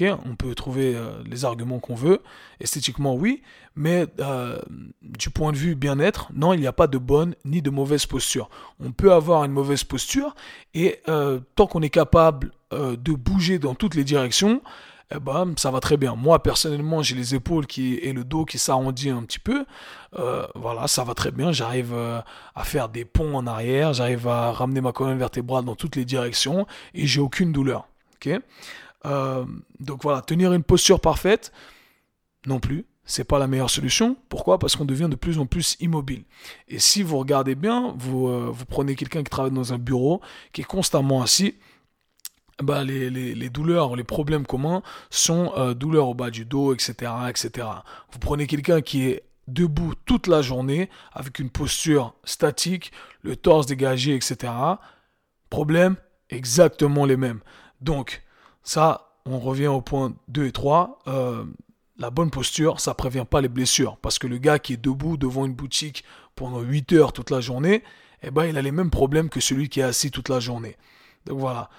On 0.00 0.36
peut 0.36 0.54
trouver 0.54 0.94
euh, 0.94 1.22
les 1.24 1.44
arguments 1.44 1.78
qu'on 1.78 1.94
veut. 1.94 2.20
Esthétiquement, 2.60 3.14
oui. 3.14 3.42
Mais 3.76 4.06
euh, 4.20 4.58
du 5.02 5.30
point 5.30 5.52
de 5.52 5.56
vue 5.56 5.74
bien-être, 5.74 6.28
non, 6.34 6.52
il 6.52 6.60
n'y 6.60 6.66
a 6.66 6.72
pas 6.72 6.86
de 6.86 6.98
bonne 6.98 7.34
ni 7.44 7.62
de 7.62 7.70
mauvaise 7.70 8.06
posture. 8.06 8.48
On 8.80 8.92
peut 8.92 9.12
avoir 9.12 9.44
une 9.44 9.52
mauvaise 9.52 9.84
posture 9.84 10.34
et 10.74 11.00
euh, 11.08 11.40
tant 11.56 11.66
qu'on 11.66 11.82
est 11.82 11.90
capable 11.90 12.52
de 12.72 13.12
bouger 13.12 13.58
dans 13.58 13.74
toutes 13.74 13.94
les 13.94 14.02
directions, 14.02 14.62
eh 15.14 15.20
ben, 15.20 15.52
ça 15.58 15.70
va 15.70 15.80
très 15.80 15.98
bien. 15.98 16.16
Moi, 16.16 16.42
personnellement, 16.42 17.02
j'ai 17.02 17.14
les 17.14 17.34
épaules 17.34 17.66
qui, 17.66 17.96
et 17.96 18.14
le 18.14 18.24
dos 18.24 18.46
qui 18.46 18.56
s'arrondit 18.56 19.10
un 19.10 19.22
petit 19.24 19.38
peu. 19.38 19.66
Voilà, 20.54 20.88
ça 20.88 21.04
va 21.04 21.12
très 21.12 21.32
bien. 21.32 21.52
J'arrive 21.52 21.94
à 21.94 22.64
faire 22.64 22.88
des 22.88 23.04
ponts 23.04 23.36
en 23.36 23.46
arrière. 23.46 23.92
J'arrive 23.92 24.26
à 24.26 24.52
ramener 24.52 24.80
ma 24.80 24.92
colonne 24.92 25.18
vertébrale 25.18 25.66
dans 25.66 25.76
toutes 25.76 25.96
les 25.96 26.06
directions 26.06 26.66
et 26.94 27.06
j'ai 27.06 27.20
aucune 27.20 27.52
douleur. 27.52 27.86
ok? 28.16 28.40
Euh, 29.06 29.44
donc 29.80 30.02
voilà, 30.02 30.22
tenir 30.22 30.52
une 30.52 30.62
posture 30.62 31.00
parfaite, 31.00 31.52
non 32.46 32.60
plus. 32.60 32.86
C'est 33.04 33.24
pas 33.24 33.40
la 33.40 33.48
meilleure 33.48 33.70
solution. 33.70 34.16
Pourquoi? 34.28 34.58
Parce 34.58 34.76
qu'on 34.76 34.84
devient 34.84 35.08
de 35.10 35.16
plus 35.16 35.38
en 35.38 35.46
plus 35.46 35.76
immobile. 35.80 36.22
Et 36.68 36.78
si 36.78 37.02
vous 37.02 37.18
regardez 37.18 37.56
bien, 37.56 37.94
vous, 37.98 38.52
vous 38.52 38.64
prenez 38.64 38.94
quelqu'un 38.94 39.24
qui 39.24 39.30
travaille 39.30 39.50
dans 39.50 39.72
un 39.72 39.78
bureau, 39.78 40.20
qui 40.52 40.60
est 40.60 40.64
constamment 40.64 41.20
assis, 41.20 41.56
bah, 42.62 42.84
les, 42.84 43.50
douleurs, 43.50 43.96
les 43.96 44.04
problèmes 44.04 44.46
communs 44.46 44.82
sont 45.10 45.52
euh, 45.56 45.74
douleurs 45.74 46.08
au 46.08 46.14
bas 46.14 46.30
du 46.30 46.44
dos, 46.44 46.72
etc., 46.74 47.12
etc. 47.28 47.66
Vous 48.12 48.18
prenez 48.18 48.46
quelqu'un 48.46 48.80
qui 48.80 49.08
est 49.08 49.24
debout 49.48 49.94
toute 50.06 50.26
la 50.26 50.42
journée, 50.42 50.88
avec 51.12 51.38
une 51.38 51.50
posture 51.50 52.14
statique, 52.24 52.92
le 53.22 53.36
torse 53.36 53.66
dégagé, 53.66 54.14
etc. 54.14 54.52
Problème, 55.50 55.96
exactement 56.30 57.04
les 57.04 57.16
mêmes. 57.16 57.40
Donc, 57.80 58.22
ça, 58.62 59.12
on 59.26 59.38
revient 59.38 59.68
au 59.68 59.80
point 59.80 60.14
2 60.28 60.46
et 60.46 60.52
3. 60.52 60.98
Euh, 61.08 61.44
la 61.98 62.10
bonne 62.10 62.30
posture, 62.30 62.80
ça 62.80 62.94
prévient 62.94 63.26
pas 63.28 63.40
les 63.40 63.48
blessures. 63.48 63.96
Parce 63.98 64.18
que 64.18 64.26
le 64.26 64.38
gars 64.38 64.58
qui 64.58 64.74
est 64.74 64.82
debout 64.82 65.16
devant 65.16 65.46
une 65.46 65.54
boutique 65.54 66.04
pendant 66.34 66.60
8 66.60 66.92
heures 66.92 67.12
toute 67.12 67.30
la 67.30 67.40
journée, 67.40 67.82
eh 68.22 68.30
ben, 68.30 68.46
il 68.46 68.56
a 68.56 68.62
les 68.62 68.72
mêmes 68.72 68.90
problèmes 68.90 69.28
que 69.28 69.40
celui 69.40 69.68
qui 69.68 69.80
est 69.80 69.84
assis 69.84 70.10
toute 70.10 70.28
la 70.28 70.40
journée. 70.40 70.76
Donc 71.26 71.38
voilà. 71.38 71.70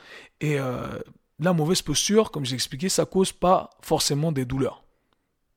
Et 0.42 0.60
euh, 0.60 1.00
la 1.40 1.54
mauvaise 1.54 1.82
posture, 1.82 2.32
comme 2.32 2.46
j'ai 2.46 2.56
expliqué, 2.56 2.90
ça 2.90 3.06
cause 3.06 3.32
pas 3.32 3.70
forcément 3.82 4.32
des 4.32 4.46
douleurs. 4.46 4.84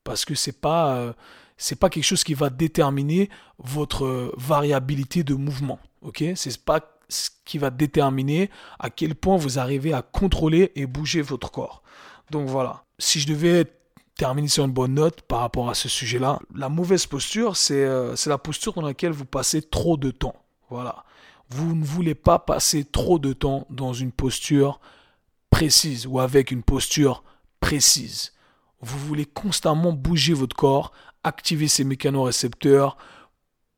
Parce 0.03 0.25
que 0.25 0.35
c'est 0.35 0.59
pas, 0.59 0.95
euh, 0.95 1.13
c'est 1.57 1.79
pas 1.79 1.89
quelque 1.89 2.05
chose 2.05 2.23
qui 2.23 2.33
va 2.33 2.49
déterminer 2.49 3.29
votre 3.59 4.33
variabilité 4.37 5.23
de 5.23 5.33
mouvement. 5.35 5.79
Ok? 6.01 6.23
C'est 6.35 6.63
pas 6.63 6.96
ce 7.09 7.29
qui 7.45 7.57
va 7.57 7.69
déterminer 7.69 8.49
à 8.79 8.89
quel 8.89 9.15
point 9.15 9.37
vous 9.37 9.59
arrivez 9.59 9.93
à 9.93 10.01
contrôler 10.01 10.71
et 10.75 10.85
bouger 10.85 11.21
votre 11.21 11.51
corps. 11.51 11.83
Donc 12.31 12.47
voilà. 12.47 12.83
Si 12.99 13.19
je 13.19 13.27
devais 13.27 13.65
terminer 14.15 14.47
sur 14.47 14.65
une 14.65 14.71
bonne 14.71 14.95
note 14.95 15.21
par 15.21 15.39
rapport 15.39 15.69
à 15.69 15.75
ce 15.75 15.87
sujet-là, 15.87 16.39
la 16.55 16.69
mauvaise 16.69 17.05
posture, 17.05 17.55
c'est 17.55 17.85
euh, 17.85 18.15
la 18.25 18.37
posture 18.37 18.73
dans 18.73 18.81
laquelle 18.81 19.11
vous 19.11 19.25
passez 19.25 19.61
trop 19.61 19.95
de 19.95 20.11
temps. 20.11 20.35
Voilà. 20.69 21.05
Vous 21.49 21.75
ne 21.75 21.85
voulez 21.85 22.15
pas 22.15 22.39
passer 22.39 22.83
trop 22.83 23.19
de 23.19 23.31
temps 23.31 23.67
dans 23.69 23.93
une 23.93 24.11
posture 24.11 24.81
précise 25.49 26.05
ou 26.07 26.19
avec 26.19 26.51
une 26.51 26.63
posture 26.63 27.23
précise. 27.61 28.33
Vous 28.81 28.99
voulez 28.99 29.25
constamment 29.25 29.93
bouger 29.93 30.33
votre 30.33 30.55
corps, 30.55 30.91
activer 31.23 31.67
ces 31.67 31.83
mécanorécepteurs 31.83 32.97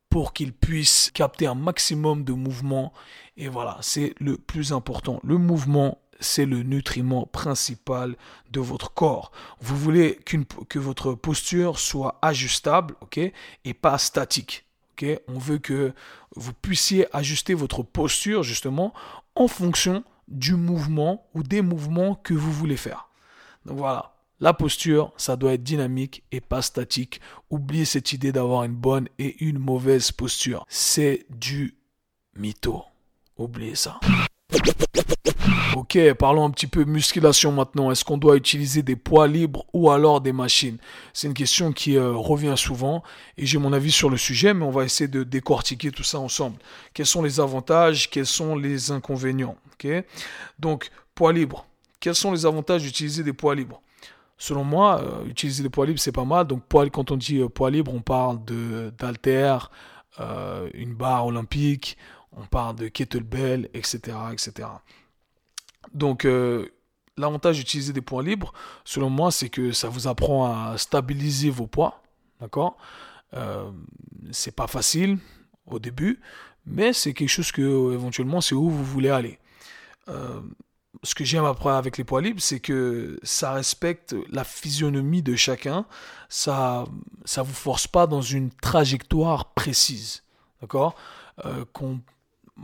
pour 0.10 0.34
qu'ils 0.34 0.54
puissent 0.54 1.12
capter 1.14 1.48
un 1.48 1.56
maximum 1.56 2.24
de 2.24 2.34
mouvement. 2.34 2.94
Et 3.38 3.48
voilà, 3.48 3.78
c'est 3.82 4.14
le 4.20 4.38
plus 4.38 4.74
important. 4.74 5.20
Le 5.24 5.38
mouvement, 5.38 6.00
c'est 6.20 6.46
le 6.46 6.64
nutriment 6.64 7.26
principal 7.26 8.16
de 8.52 8.60
votre 8.60 8.94
corps. 8.94 9.32
Vous 9.62 9.78
voulez 9.78 10.20
que 10.26 10.80
votre 10.80 11.14
posture 11.14 11.80
soit 11.80 12.18
ajustable, 12.22 12.96
et 13.64 13.74
pas 13.74 13.98
statique. 13.98 14.66
On 15.30 15.38
veut 15.38 15.60
que 15.60 15.94
vous 16.36 16.52
puissiez 16.52 17.08
ajuster 17.16 17.54
votre 17.54 17.84
posture 17.84 18.44
justement 18.44 18.94
en 19.36 19.48
fonction 19.48 20.04
du 20.28 20.56
mouvement 20.56 21.26
ou 21.34 21.42
des 21.44 21.62
mouvements 21.62 22.16
que 22.16 22.34
vous 22.34 22.52
voulez 22.52 22.76
faire. 22.76 23.08
Donc 23.66 23.78
voilà, 23.78 24.14
la 24.40 24.54
posture, 24.54 25.12
ça 25.18 25.36
doit 25.36 25.54
être 25.54 25.64
dynamique 25.64 26.24
et 26.32 26.42
pas 26.42 26.62
statique. 26.62 27.20
Oubliez 27.50 27.86
cette 27.86 28.14
idée 28.14 28.32
d'avoir 28.32 28.64
une 28.64 28.76
bonne 28.76 29.08
et 29.20 29.44
une 29.44 29.60
mauvaise 29.60 30.12
posture. 30.12 30.66
C'est 30.70 31.26
du 31.30 31.76
mytho. 32.36 32.84
Oubliez 33.38 33.76
ça. 33.76 34.00
Ok, 35.76 35.98
parlons 36.14 36.46
un 36.46 36.50
petit 36.50 36.68
peu 36.68 36.84
musculation 36.84 37.52
maintenant. 37.52 37.92
Est-ce 37.92 38.04
qu'on 38.04 38.18
doit 38.18 38.36
utiliser 38.36 38.82
des 38.82 38.96
poids 38.96 39.28
libres 39.28 39.66
ou 39.74 39.92
alors 39.92 40.22
des 40.22 40.34
machines? 40.34 40.78
C'est 41.14 41.28
une 41.28 41.34
question 41.34 41.72
qui 41.72 41.96
euh, 41.96 42.12
revient 42.12 42.56
souvent 42.58 43.04
et 43.38 43.46
j'ai 43.46 43.58
mon 43.58 43.72
avis 43.72 43.92
sur 43.92 44.10
le 44.10 44.18
sujet, 44.18 44.54
mais 44.54 44.66
on 44.66 44.72
va 44.72 44.84
essayer 44.84 45.08
de 45.08 45.24
décortiquer 45.24 45.92
tout 45.92 46.04
ça 46.04 46.20
ensemble. 46.20 46.58
Quels 46.94 47.06
sont 47.06 47.22
les 47.22 47.40
avantages? 47.40 48.10
Quels 48.10 48.26
sont 48.26 48.56
les 48.56 48.92
inconvénients? 48.92 49.58
Ok, 49.74 49.88
donc 50.60 50.92
poids 51.16 51.34
libres. 51.34 51.66
Quels 52.00 52.16
sont 52.16 52.32
les 52.32 52.46
avantages 52.46 52.84
d'utiliser 52.84 53.24
des 53.24 53.34
poids 53.34 53.56
libres? 53.56 53.82
Selon 54.40 54.64
moi, 54.64 55.02
euh, 55.04 55.26
utiliser 55.26 55.62
des 55.62 55.70
poids 55.70 55.86
libres 55.86 56.00
c'est 56.00 56.12
pas 56.12 56.26
mal. 56.26 56.48
Donc 56.48 56.64
poids, 56.64 56.90
quand 56.90 57.12
on 57.12 57.18
dit 57.18 57.38
euh, 57.38 57.50
poids 57.50 57.70
libre, 57.70 57.94
on 57.94 58.02
parle 58.02 58.40
d'alter, 58.98 59.58
une 60.74 60.96
barre 60.96 61.28
olympique, 61.28 61.98
on 62.32 62.46
parle 62.46 62.76
de 62.76 62.88
kettlebell, 62.88 63.70
etc., 63.74 64.18
etc. 64.32 64.68
Donc, 65.94 66.26
euh, 66.26 66.70
l'avantage 67.18 67.58
d'utiliser 67.58 67.94
des 67.94 68.02
poids 68.02 68.24
libres, 68.24 68.54
selon 68.86 69.10
moi, 69.10 69.32
c'est 69.32 69.50
que 69.50 69.72
ça 69.72 69.90
vous 69.90 70.08
apprend 70.08 70.46
à 70.46 70.78
stabiliser 70.78 71.50
vos 71.50 71.68
poids. 71.68 72.02
D'accord? 72.40 72.78
Euh, 73.34 73.72
C'est 74.32 74.56
pas 74.56 74.68
facile 74.68 75.18
au 75.66 75.80
début, 75.80 76.20
mais 76.66 76.94
c'est 76.94 77.14
quelque 77.14 77.30
chose 77.30 77.52
que, 77.52 77.94
éventuellement, 77.94 78.42
c'est 78.42 78.56
où 78.56 78.70
vous 78.70 78.86
voulez 78.86 79.10
aller. 79.10 79.40
Ce 81.04 81.16
que 81.16 81.24
j'aime 81.24 81.46
après 81.46 81.72
avec 81.72 81.98
les 81.98 82.04
poids 82.04 82.22
libres, 82.22 82.42
c'est 82.42 82.60
que 82.60 83.20
ça 83.24 83.54
respecte 83.54 84.16
la 84.32 84.44
physionomie 84.44 85.22
de 85.22 85.36
chacun. 85.36 85.86
Ça, 86.28 86.84
ça 87.24 87.42
vous 87.42 87.54
force 87.54 87.88
pas 87.88 88.06
dans 88.06 88.22
une 88.22 88.50
trajectoire 88.50 89.54
précise. 89.54 90.24
D'accord? 90.62 90.96
Euh, 91.46 91.64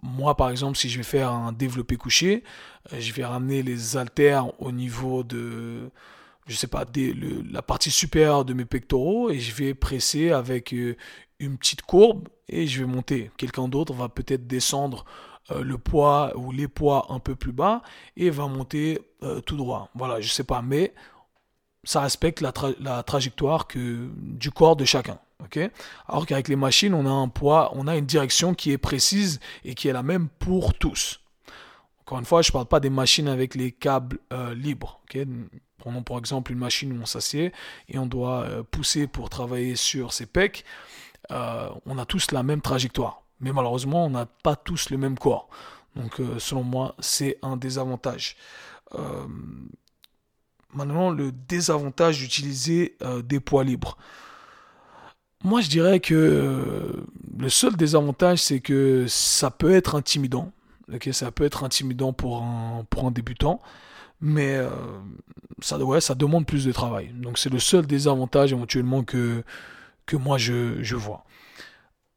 moi, 0.03 0.35
par 0.35 0.49
exemple, 0.49 0.77
si 0.77 0.89
je 0.89 0.97
vais 0.97 1.03
faire 1.03 1.31
un 1.31 1.51
développé 1.51 1.95
couché, 1.95 2.43
euh, 2.93 2.99
je 2.99 3.13
vais 3.13 3.25
ramener 3.25 3.63
les 3.63 3.97
haltères 3.97 4.47
au 4.61 4.71
niveau 4.71 5.23
de, 5.23 5.89
je 6.47 6.55
sais 6.55 6.67
pas, 6.67 6.85
la 7.51 7.61
partie 7.61 7.91
supérieure 7.91 8.45
de 8.45 8.53
mes 8.53 8.65
pectoraux 8.65 9.29
et 9.29 9.39
je 9.39 9.53
vais 9.53 9.73
presser 9.73 10.31
avec 10.31 10.73
euh, 10.73 10.97
une 11.39 11.57
petite 11.57 11.81
courbe 11.81 12.27
et 12.47 12.67
je 12.67 12.81
vais 12.81 12.91
monter. 12.91 13.31
Quelqu'un 13.37 13.67
d'autre 13.67 13.93
va 13.93 14.09
peut-être 14.09 14.47
descendre 14.47 15.05
euh, 15.51 15.63
le 15.63 15.77
poids 15.77 16.35
ou 16.37 16.51
les 16.51 16.67
poids 16.67 17.07
un 17.09 17.19
peu 17.19 17.35
plus 17.35 17.51
bas 17.51 17.81
et 18.17 18.29
va 18.29 18.47
monter 18.47 18.99
tout 19.47 19.57
droit. 19.57 19.89
Voilà, 19.95 20.21
je 20.21 20.29
sais 20.29 20.43
pas, 20.43 20.61
mais 20.61 20.93
ça 21.83 22.01
respecte 22.01 22.41
la, 22.41 23.03
trajectoire 23.03 23.65
que, 23.65 24.07
du 24.17 24.51
corps 24.51 24.75
de 24.75 24.85
chacun. 24.85 25.17
Alors 26.07 26.25
qu'avec 26.25 26.47
les 26.47 26.55
machines, 26.55 26.93
on 26.93 27.05
a 27.05 27.09
un 27.09 27.27
poids, 27.27 27.71
on 27.75 27.87
a 27.87 27.95
une 27.95 28.05
direction 28.05 28.53
qui 28.53 28.71
est 28.71 28.77
précise 28.77 29.39
et 29.63 29.75
qui 29.75 29.87
est 29.87 29.93
la 29.93 30.03
même 30.03 30.27
pour 30.39 30.73
tous. 30.73 31.21
Encore 32.01 32.19
une 32.19 32.25
fois, 32.25 32.41
je 32.41 32.49
ne 32.49 32.53
parle 32.53 32.67
pas 32.67 32.79
des 32.79 32.89
machines 32.89 33.27
avec 33.27 33.55
les 33.55 33.71
câbles 33.71 34.19
euh, 34.31 34.53
libres. 34.53 35.01
Prenons 35.77 36.03
par 36.03 36.17
exemple 36.17 36.51
une 36.51 36.59
machine 36.59 36.97
où 36.97 37.01
on 37.01 37.05
s'assied 37.05 37.51
et 37.89 37.97
on 37.97 38.05
doit 38.05 38.43
euh, 38.43 38.63
pousser 38.63 39.07
pour 39.07 39.29
travailler 39.29 39.75
sur 39.75 40.13
ses 40.13 40.25
pecs. 40.25 40.65
Euh, 41.31 41.69
on 41.85 41.97
a 41.97 42.05
tous 42.05 42.31
la 42.31 42.43
même 42.43 42.61
trajectoire. 42.61 43.24
Mais 43.39 43.51
malheureusement, 43.51 44.05
on 44.05 44.09
n'a 44.09 44.25
pas 44.25 44.55
tous 44.55 44.89
le 44.89 44.97
même 44.97 45.17
corps. 45.17 45.49
Donc 45.95 46.21
selon 46.39 46.63
moi, 46.63 46.95
c'est 46.99 47.37
un 47.41 47.57
désavantage. 47.57 48.35
maintenant, 50.73 51.09
le 51.09 51.31
désavantage 51.31 52.19
d'utiliser 52.19 52.97
des 53.23 53.39
poids 53.39 53.63
libres. 53.63 53.97
Moi, 55.45 55.61
je 55.61 55.69
dirais 55.69 55.99
que 55.99 56.15
euh, 56.15 57.05
le 57.37 57.49
seul 57.49 57.75
désavantage, 57.75 58.39
c'est 58.39 58.61
que 58.61 59.05
ça 59.07 59.51
peut 59.51 59.75
être 59.75 59.93
intimidant. 59.93 60.51
ça 61.11 61.31
peut 61.31 61.43
être 61.43 61.63
intimidant 61.63 62.13
pour 62.13 62.41
un, 62.41 62.83
pour 62.89 63.05
un 63.05 63.11
débutant, 63.11 63.61
mais 64.21 64.55
euh, 64.55 64.69
ça, 65.61 65.77
ouais, 65.77 66.01
ça 66.01 66.15
demande 66.15 66.47
plus 66.47 66.65
de 66.65 66.71
travail. 66.71 67.09
Donc, 67.13 67.37
c'est 67.37 67.51
le 67.51 67.59
seul 67.59 67.85
désavantage 67.85 68.53
éventuellement 68.53 69.03
que, 69.03 69.43
que 70.07 70.15
moi 70.15 70.39
je, 70.39 70.81
je 70.81 70.95
vois. 70.95 71.25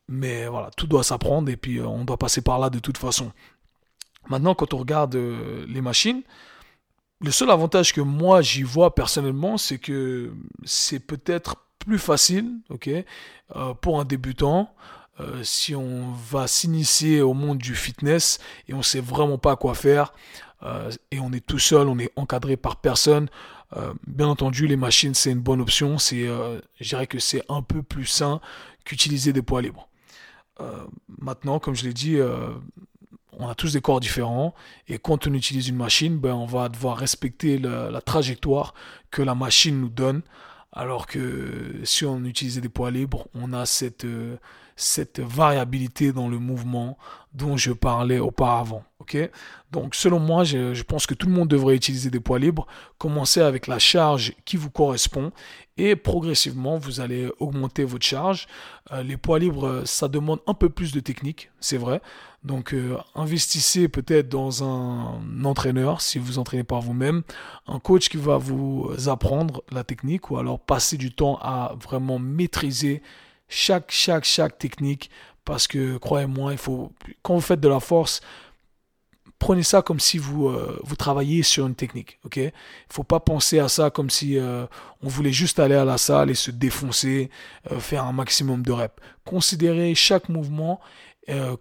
Mais 0.09 0.47
voilà, 0.47 0.71
tout 0.77 0.87
doit 0.87 1.05
s'apprendre 1.05 1.51
et 1.51 1.57
puis 1.57 1.79
euh, 1.79 1.87
on 1.87 2.05
doit 2.05 2.16
passer 2.16 2.40
par 2.40 2.59
là 2.59 2.71
de 2.71 2.79
toute 2.79 2.99
façon. 2.99 3.33
Maintenant, 4.29 4.55
quand 4.55 4.75
on 4.75 4.79
regarde 4.79 5.14
les 5.14 5.81
machines, 5.81 6.23
le 7.21 7.31
seul 7.31 7.51
avantage 7.51 7.92
que 7.92 8.01
moi 8.01 8.42
j'y 8.42 8.62
vois 8.62 8.94
personnellement, 8.94 9.59
c'est 9.59 9.79
que 9.79 10.33
c'est 10.64 11.01
peut-être 11.01 11.57
plus 11.79 11.99
facile, 11.99 12.53
ok, 12.71 12.88
euh, 13.57 13.75
pour 13.75 14.01
un 14.01 14.05
débutant. 14.05 14.73
Euh, 15.21 15.42
si 15.42 15.75
on 15.75 16.12
va 16.12 16.47
s'initier 16.47 17.23
au 17.23 17.35
monde 17.35 17.59
du 17.59 17.75
fitness 17.75 18.38
et 18.68 18.75
on 18.75 18.83
sait 18.83 19.01
vraiment 19.01 19.37
pas 19.37 19.57
quoi 19.57 19.75
faire 19.75 20.12
euh, 20.62 20.92
et 21.11 21.18
on 21.18 21.33
est 21.33 21.44
tout 21.44 21.59
seul, 21.59 21.88
on 21.88 21.99
est 21.99 22.12
encadré 22.14 22.57
par 22.57 22.77
personne. 22.77 23.29
bien 24.07 24.29
entendu, 24.29 24.66
les 24.66 24.77
machines 24.77 25.14
c'est 25.14 25.33
une 25.33 25.40
bonne 25.40 25.61
option. 25.61 25.99
C'est, 25.99 26.27
je 26.81 26.88
dirais 26.88 27.07
que 27.07 27.18
c'est 27.18 27.42
un 27.49 27.62
peu 27.62 27.83
plus 27.83 28.07
sain 28.07 28.40
qu'utiliser 28.85 29.33
des 29.33 29.42
poids 29.42 29.61
libres. 29.61 29.88
Maintenant, 31.21 31.59
comme 31.59 31.75
je 31.75 31.85
l'ai 31.85 31.92
dit, 31.92 32.18
on 33.33 33.49
a 33.49 33.55
tous 33.55 33.73
des 33.73 33.81
corps 33.81 34.01
différents 34.01 34.55
et 34.88 34.99
quand 34.99 35.27
on 35.27 35.35
utilise 35.35 35.68
une 35.68 35.77
machine, 35.77 36.18
ben, 36.18 36.35
on 36.35 36.47
va 36.47 36.68
devoir 36.68 36.97
respecter 36.97 37.59
la 37.59 38.01
trajectoire 38.01 38.75
que 39.11 39.23
la 39.23 39.35
machine 39.35 39.81
nous 39.81 39.88
donne. 39.88 40.23
Alors 40.73 41.07
que 41.07 41.81
si 41.85 42.05
on 42.05 42.25
utilisait 42.25 42.61
des 42.61 42.68
poids 42.68 42.90
libres, 42.90 43.27
on 43.35 43.53
a 43.53 43.64
cette, 43.64 44.05
euh, 44.05 44.37
cette 44.79 45.21
variabilité 45.21 46.12
dans 46.12 46.29
le 46.29 46.38
mouvement 46.38 46.97
dont 47.35 47.57
je 47.57 47.73
parlais 47.73 48.19
auparavant. 48.19 48.85
Donc 49.71 49.95
selon 49.95 50.19
moi, 50.19 50.45
je, 50.45 50.83
pense 50.83 51.07
que 51.07 51.14
tout 51.14 51.27
le 51.27 51.33
monde 51.33 51.49
devrait 51.49 51.75
utiliser 51.75 52.11
des 52.11 52.21
poids 52.21 52.38
libres. 52.38 52.67
Commencez 52.99 53.41
avec 53.41 53.67
la 53.67 53.79
charge 53.79 54.35
qui 54.45 54.57
vous 54.57 54.71
correspond 54.71 55.33
et 55.77 55.95
progressivement, 55.97 56.79
vous 56.79 57.01
allez 57.01 57.31
augmenter 57.38 57.85
votre 57.85 58.05
charge. 58.05 58.47
Euh, 58.93 59.03
les 59.03 59.17
poids 59.17 59.38
libres, 59.38 59.83
ça 59.85 60.09
demande 60.09 60.41
un 60.47 60.55
peu 60.55 60.69
plus 60.69 60.93
de 60.93 61.01
technique, 61.01 61.51
c'est 61.61 61.77
vrai. 61.77 62.01
Donc 62.43 62.73
euh, 62.73 62.97
investissez 63.14 63.88
peut-être 63.88 64.29
dans 64.29 64.64
un 64.64 65.45
entraîneur 65.45 66.01
si 66.01 66.19
vous 66.19 66.38
entraînez 66.38 66.64
par 66.64 66.81
vous-même, 66.81 67.23
un 67.67 67.79
coach 67.79 68.09
qui 68.09 68.17
va 68.17 68.38
vous 68.38 68.91
apprendre 69.07 69.62
la 69.71 69.85
technique 69.85 70.31
ou 70.31 70.38
alors 70.38 70.59
passer 70.59 70.97
du 70.97 71.12
temps 71.12 71.38
à 71.41 71.75
vraiment 71.81 72.19
maîtriser 72.19 73.03
chaque, 73.49 73.91
chaque, 73.91 74.25
chaque 74.25 74.59
technique. 74.59 75.11
Parce 75.45 75.67
que, 75.67 75.97
croyez-moi, 75.97 76.53
il 76.53 76.59
faut, 76.59 76.93
quand 77.23 77.35
vous 77.35 77.41
faites 77.41 77.61
de 77.61 77.69
la 77.69 77.81
force, 77.81 78.21
prenez 79.39 79.63
ça 79.63 79.83
comme 79.83 80.01
si 80.01 80.19
vous, 80.19 80.49
euh, 80.49 80.79
vous 80.83 80.97
travailliez 80.97 81.43
sur 81.43 81.67
une 81.67 81.75
technique. 81.75 82.19
ok? 82.25 82.37
Il 82.37 82.53
faut 82.91 83.05
pas 83.05 83.21
penser 83.21 83.59
à 83.59 83.69
ça 83.69 83.91
comme 83.91 84.11
si 84.11 84.39
euh, 84.39 84.67
on 85.03 85.09
voulait 85.09 85.33
juste 85.33 85.59
aller 85.59 85.75
à 85.75 85.85
la 85.85 85.99
salle 85.99 86.31
et 86.31 86.35
se 86.35 86.51
défoncer, 86.51 87.31
euh, 87.71 87.79
faire 87.79 88.05
un 88.05 88.13
maximum 88.13 88.63
de 88.63 88.73
reps. 88.73 88.95
Considérez 89.25 89.95
chaque 89.95 90.29
mouvement 90.29 90.81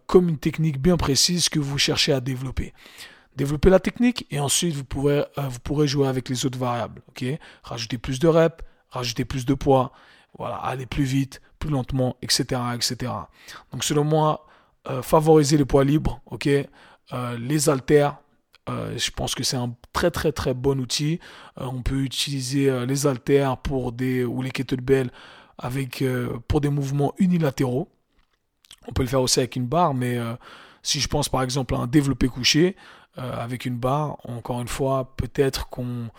comme 0.05 0.29
une 0.29 0.37
technique 0.37 0.79
bien 0.79 0.95
précise 0.95 1.49
que 1.49 1.59
vous 1.59 1.77
cherchez 1.77 2.13
à 2.13 2.21
développer. 2.21 2.73
Développez 3.35 3.69
la 3.69 3.81
technique 3.81 4.25
et 4.31 4.39
ensuite 4.39 4.73
vous 4.73 4.85
pourrez, 4.85 5.25
vous 5.35 5.59
pourrez 5.59 5.89
jouer 5.89 6.07
avec 6.07 6.29
les 6.29 6.45
autres 6.45 6.57
variables. 6.57 7.01
ok? 7.09 7.25
Rajouter 7.63 7.97
plus 7.97 8.17
de 8.17 8.29
reps, 8.29 8.63
rajouter 8.89 9.25
plus 9.25 9.45
de 9.45 9.53
poids, 9.53 9.91
voilà, 10.37 10.55
aller 10.55 10.85
plus 10.85 11.03
vite, 11.03 11.41
plus 11.59 11.69
lentement, 11.69 12.17
etc. 12.21 12.61
etc. 12.75 13.11
Donc 13.71 13.83
selon 13.83 14.03
moi, 14.03 14.45
euh, 14.89 15.01
favoriser 15.01 15.57
les 15.57 15.65
poids 15.65 15.83
libres, 15.83 16.21
ok, 16.27 16.47
euh, 16.47 17.37
les 17.37 17.69
haltères, 17.69 18.17
euh, 18.69 18.97
je 18.97 19.11
pense 19.11 19.35
que 19.35 19.43
c'est 19.43 19.57
un 19.57 19.73
très 19.91 20.11
très 20.11 20.31
très 20.31 20.53
bon 20.53 20.79
outil. 20.79 21.19
on 21.57 21.81
peut 21.81 22.01
utiliser 22.01 22.85
les 22.85 23.07
haltères 23.07 23.57
pour 23.57 23.91
des 23.91 24.23
ou 24.23 24.41
les 24.41 24.51
kettlebells 24.51 25.09
avec 25.57 26.03
pour 26.47 26.61
des 26.61 26.69
mouvements 26.69 27.13
unilatéraux. 27.17 27.89
On 28.87 28.93
peut 28.93 29.03
le 29.03 29.09
faire 29.09 29.21
aussi 29.21 29.39
avec 29.39 29.55
une 29.55 29.65
barre, 29.65 29.93
mais 29.93 30.19
si 30.83 30.99
je 30.99 31.07
pense 31.07 31.29
par 31.29 31.41
exemple 31.43 31.75
à 31.75 31.79
un 31.79 31.87
développé 31.87 32.27
couché 32.27 32.75
avec 33.15 33.65
une 33.65 33.77
barre, 33.77 34.17
encore 34.25 34.61
une 34.61 34.67
fois, 34.67 35.15
peut-être 35.17 35.69
qu'on 35.69 36.09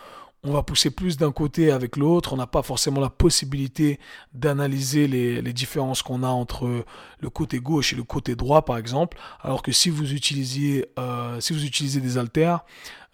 on 0.43 0.53
va 0.53 0.63
pousser 0.63 0.89
plus 0.89 1.17
d'un 1.17 1.31
côté 1.31 1.71
avec 1.71 1.97
l'autre. 1.97 2.33
On 2.33 2.37
n'a 2.37 2.47
pas 2.47 2.61
forcément 2.61 3.01
la 3.01 3.09
possibilité 3.09 3.99
d'analyser 4.33 5.07
les, 5.07 5.53
différences 5.53 6.01
qu'on 6.01 6.23
a 6.23 6.27
entre 6.27 6.85
le 7.19 7.29
côté 7.29 7.59
gauche 7.59 7.93
et 7.93 7.95
le 7.95 8.03
côté 8.03 8.35
droit, 8.35 8.63
par 8.63 8.77
exemple. 8.77 9.17
Alors 9.41 9.61
que 9.61 9.71
si 9.71 9.89
vous 9.89 10.13
utilisiez, 10.13 10.85
euh, 10.97 11.39
utilisez 11.39 11.99
des 11.99 12.17
haltères, 12.17 12.63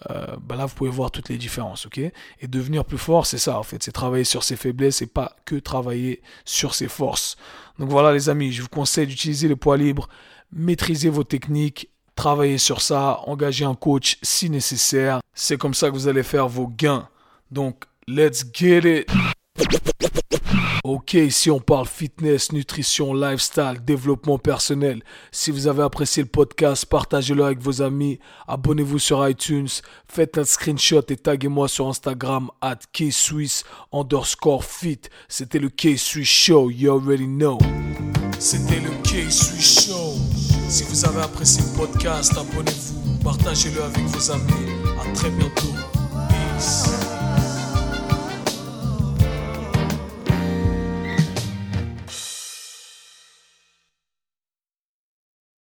bah 0.09 0.55
là 0.55 0.65
vous 0.65 0.75
pouvez 0.75 0.89
voir 0.89 1.09
toutes 1.09 1.29
les 1.29 1.37
différences, 1.37 1.85
ok? 1.85 1.97
Et 1.97 2.47
devenir 2.47 2.85
plus 2.85 2.97
fort, 2.97 3.25
c'est 3.25 3.37
ça 3.37 3.57
en 3.57 3.63
fait, 3.63 3.81
c'est 3.81 3.91
travailler 3.93 4.25
sur 4.25 4.43
ses 4.43 4.55
faiblesses 4.55 5.01
et 5.01 5.07
pas 5.07 5.35
que 5.45 5.55
travailler 5.55 6.21
sur 6.43 6.75
ses 6.75 6.87
forces. 6.87 7.37
Donc 7.79 7.89
voilà 7.89 8.13
les 8.13 8.29
amis, 8.29 8.51
je 8.51 8.61
vous 8.61 8.67
conseille 8.67 9.07
d'utiliser 9.07 9.47
les 9.47 9.55
poids 9.55 9.77
libres, 9.77 10.09
maîtriser 10.51 11.09
vos 11.09 11.23
techniques, 11.23 11.89
travailler 12.15 12.57
sur 12.57 12.81
ça, 12.81 13.21
engager 13.25 13.65
un 13.65 13.75
coach 13.75 14.17
si 14.21 14.49
nécessaire. 14.49 15.21
C'est 15.33 15.57
comme 15.57 15.73
ça 15.73 15.89
que 15.89 15.95
vous 15.95 16.07
allez 16.07 16.23
faire 16.23 16.47
vos 16.47 16.67
gains 16.67 17.07
donc, 17.55 17.85
let's 18.07 18.43
get 18.53 18.85
it. 18.85 19.09
Ok, 20.83 21.13
ici 21.13 21.49
on 21.49 21.59
parle 21.59 21.87
fitness, 21.87 22.51
nutrition, 22.51 23.15
lifestyle, 23.15 23.79
développement 23.83 24.37
personnel. 24.37 25.01
Si 25.31 25.49
vous 25.49 25.65
avez 25.65 25.81
apprécié 25.81 26.21
le 26.21 26.29
podcast, 26.29 26.85
partagez-le 26.85 27.43
avec 27.43 27.59
vos 27.59 27.81
amis, 27.81 28.19
abonnez-vous 28.47 28.99
sur 28.99 29.27
iTunes, 29.27 29.69
faites 30.07 30.37
un 30.37 30.43
screenshot 30.43 31.01
et 31.09 31.15
taguez-moi 31.15 31.67
sur 31.67 31.87
Instagram 31.87 32.51
at 32.61 32.79
underscore 33.91 34.63
fit. 34.63 34.99
C'était 35.27 35.57
le 35.57 35.69
K-Swiss 35.69 36.27
Show, 36.27 36.69
you 36.69 36.91
already 36.91 37.25
know. 37.25 37.57
C'était 38.37 38.81
le 38.81 38.91
K-Swiss 39.01 39.87
Show. 39.87 40.13
Si 40.69 40.83
vous 40.83 41.05
avez 41.05 41.21
apprécié 41.21 41.63
le 41.63 41.77
podcast, 41.77 42.33
abonnez-vous, 42.37 43.23
partagez-le 43.23 43.81
avec 43.81 44.03
vos 44.05 44.31
amis. 44.31 44.69
À 45.01 45.11
très 45.13 45.31
bientôt. 45.31 45.73
Peace. 46.29 47.14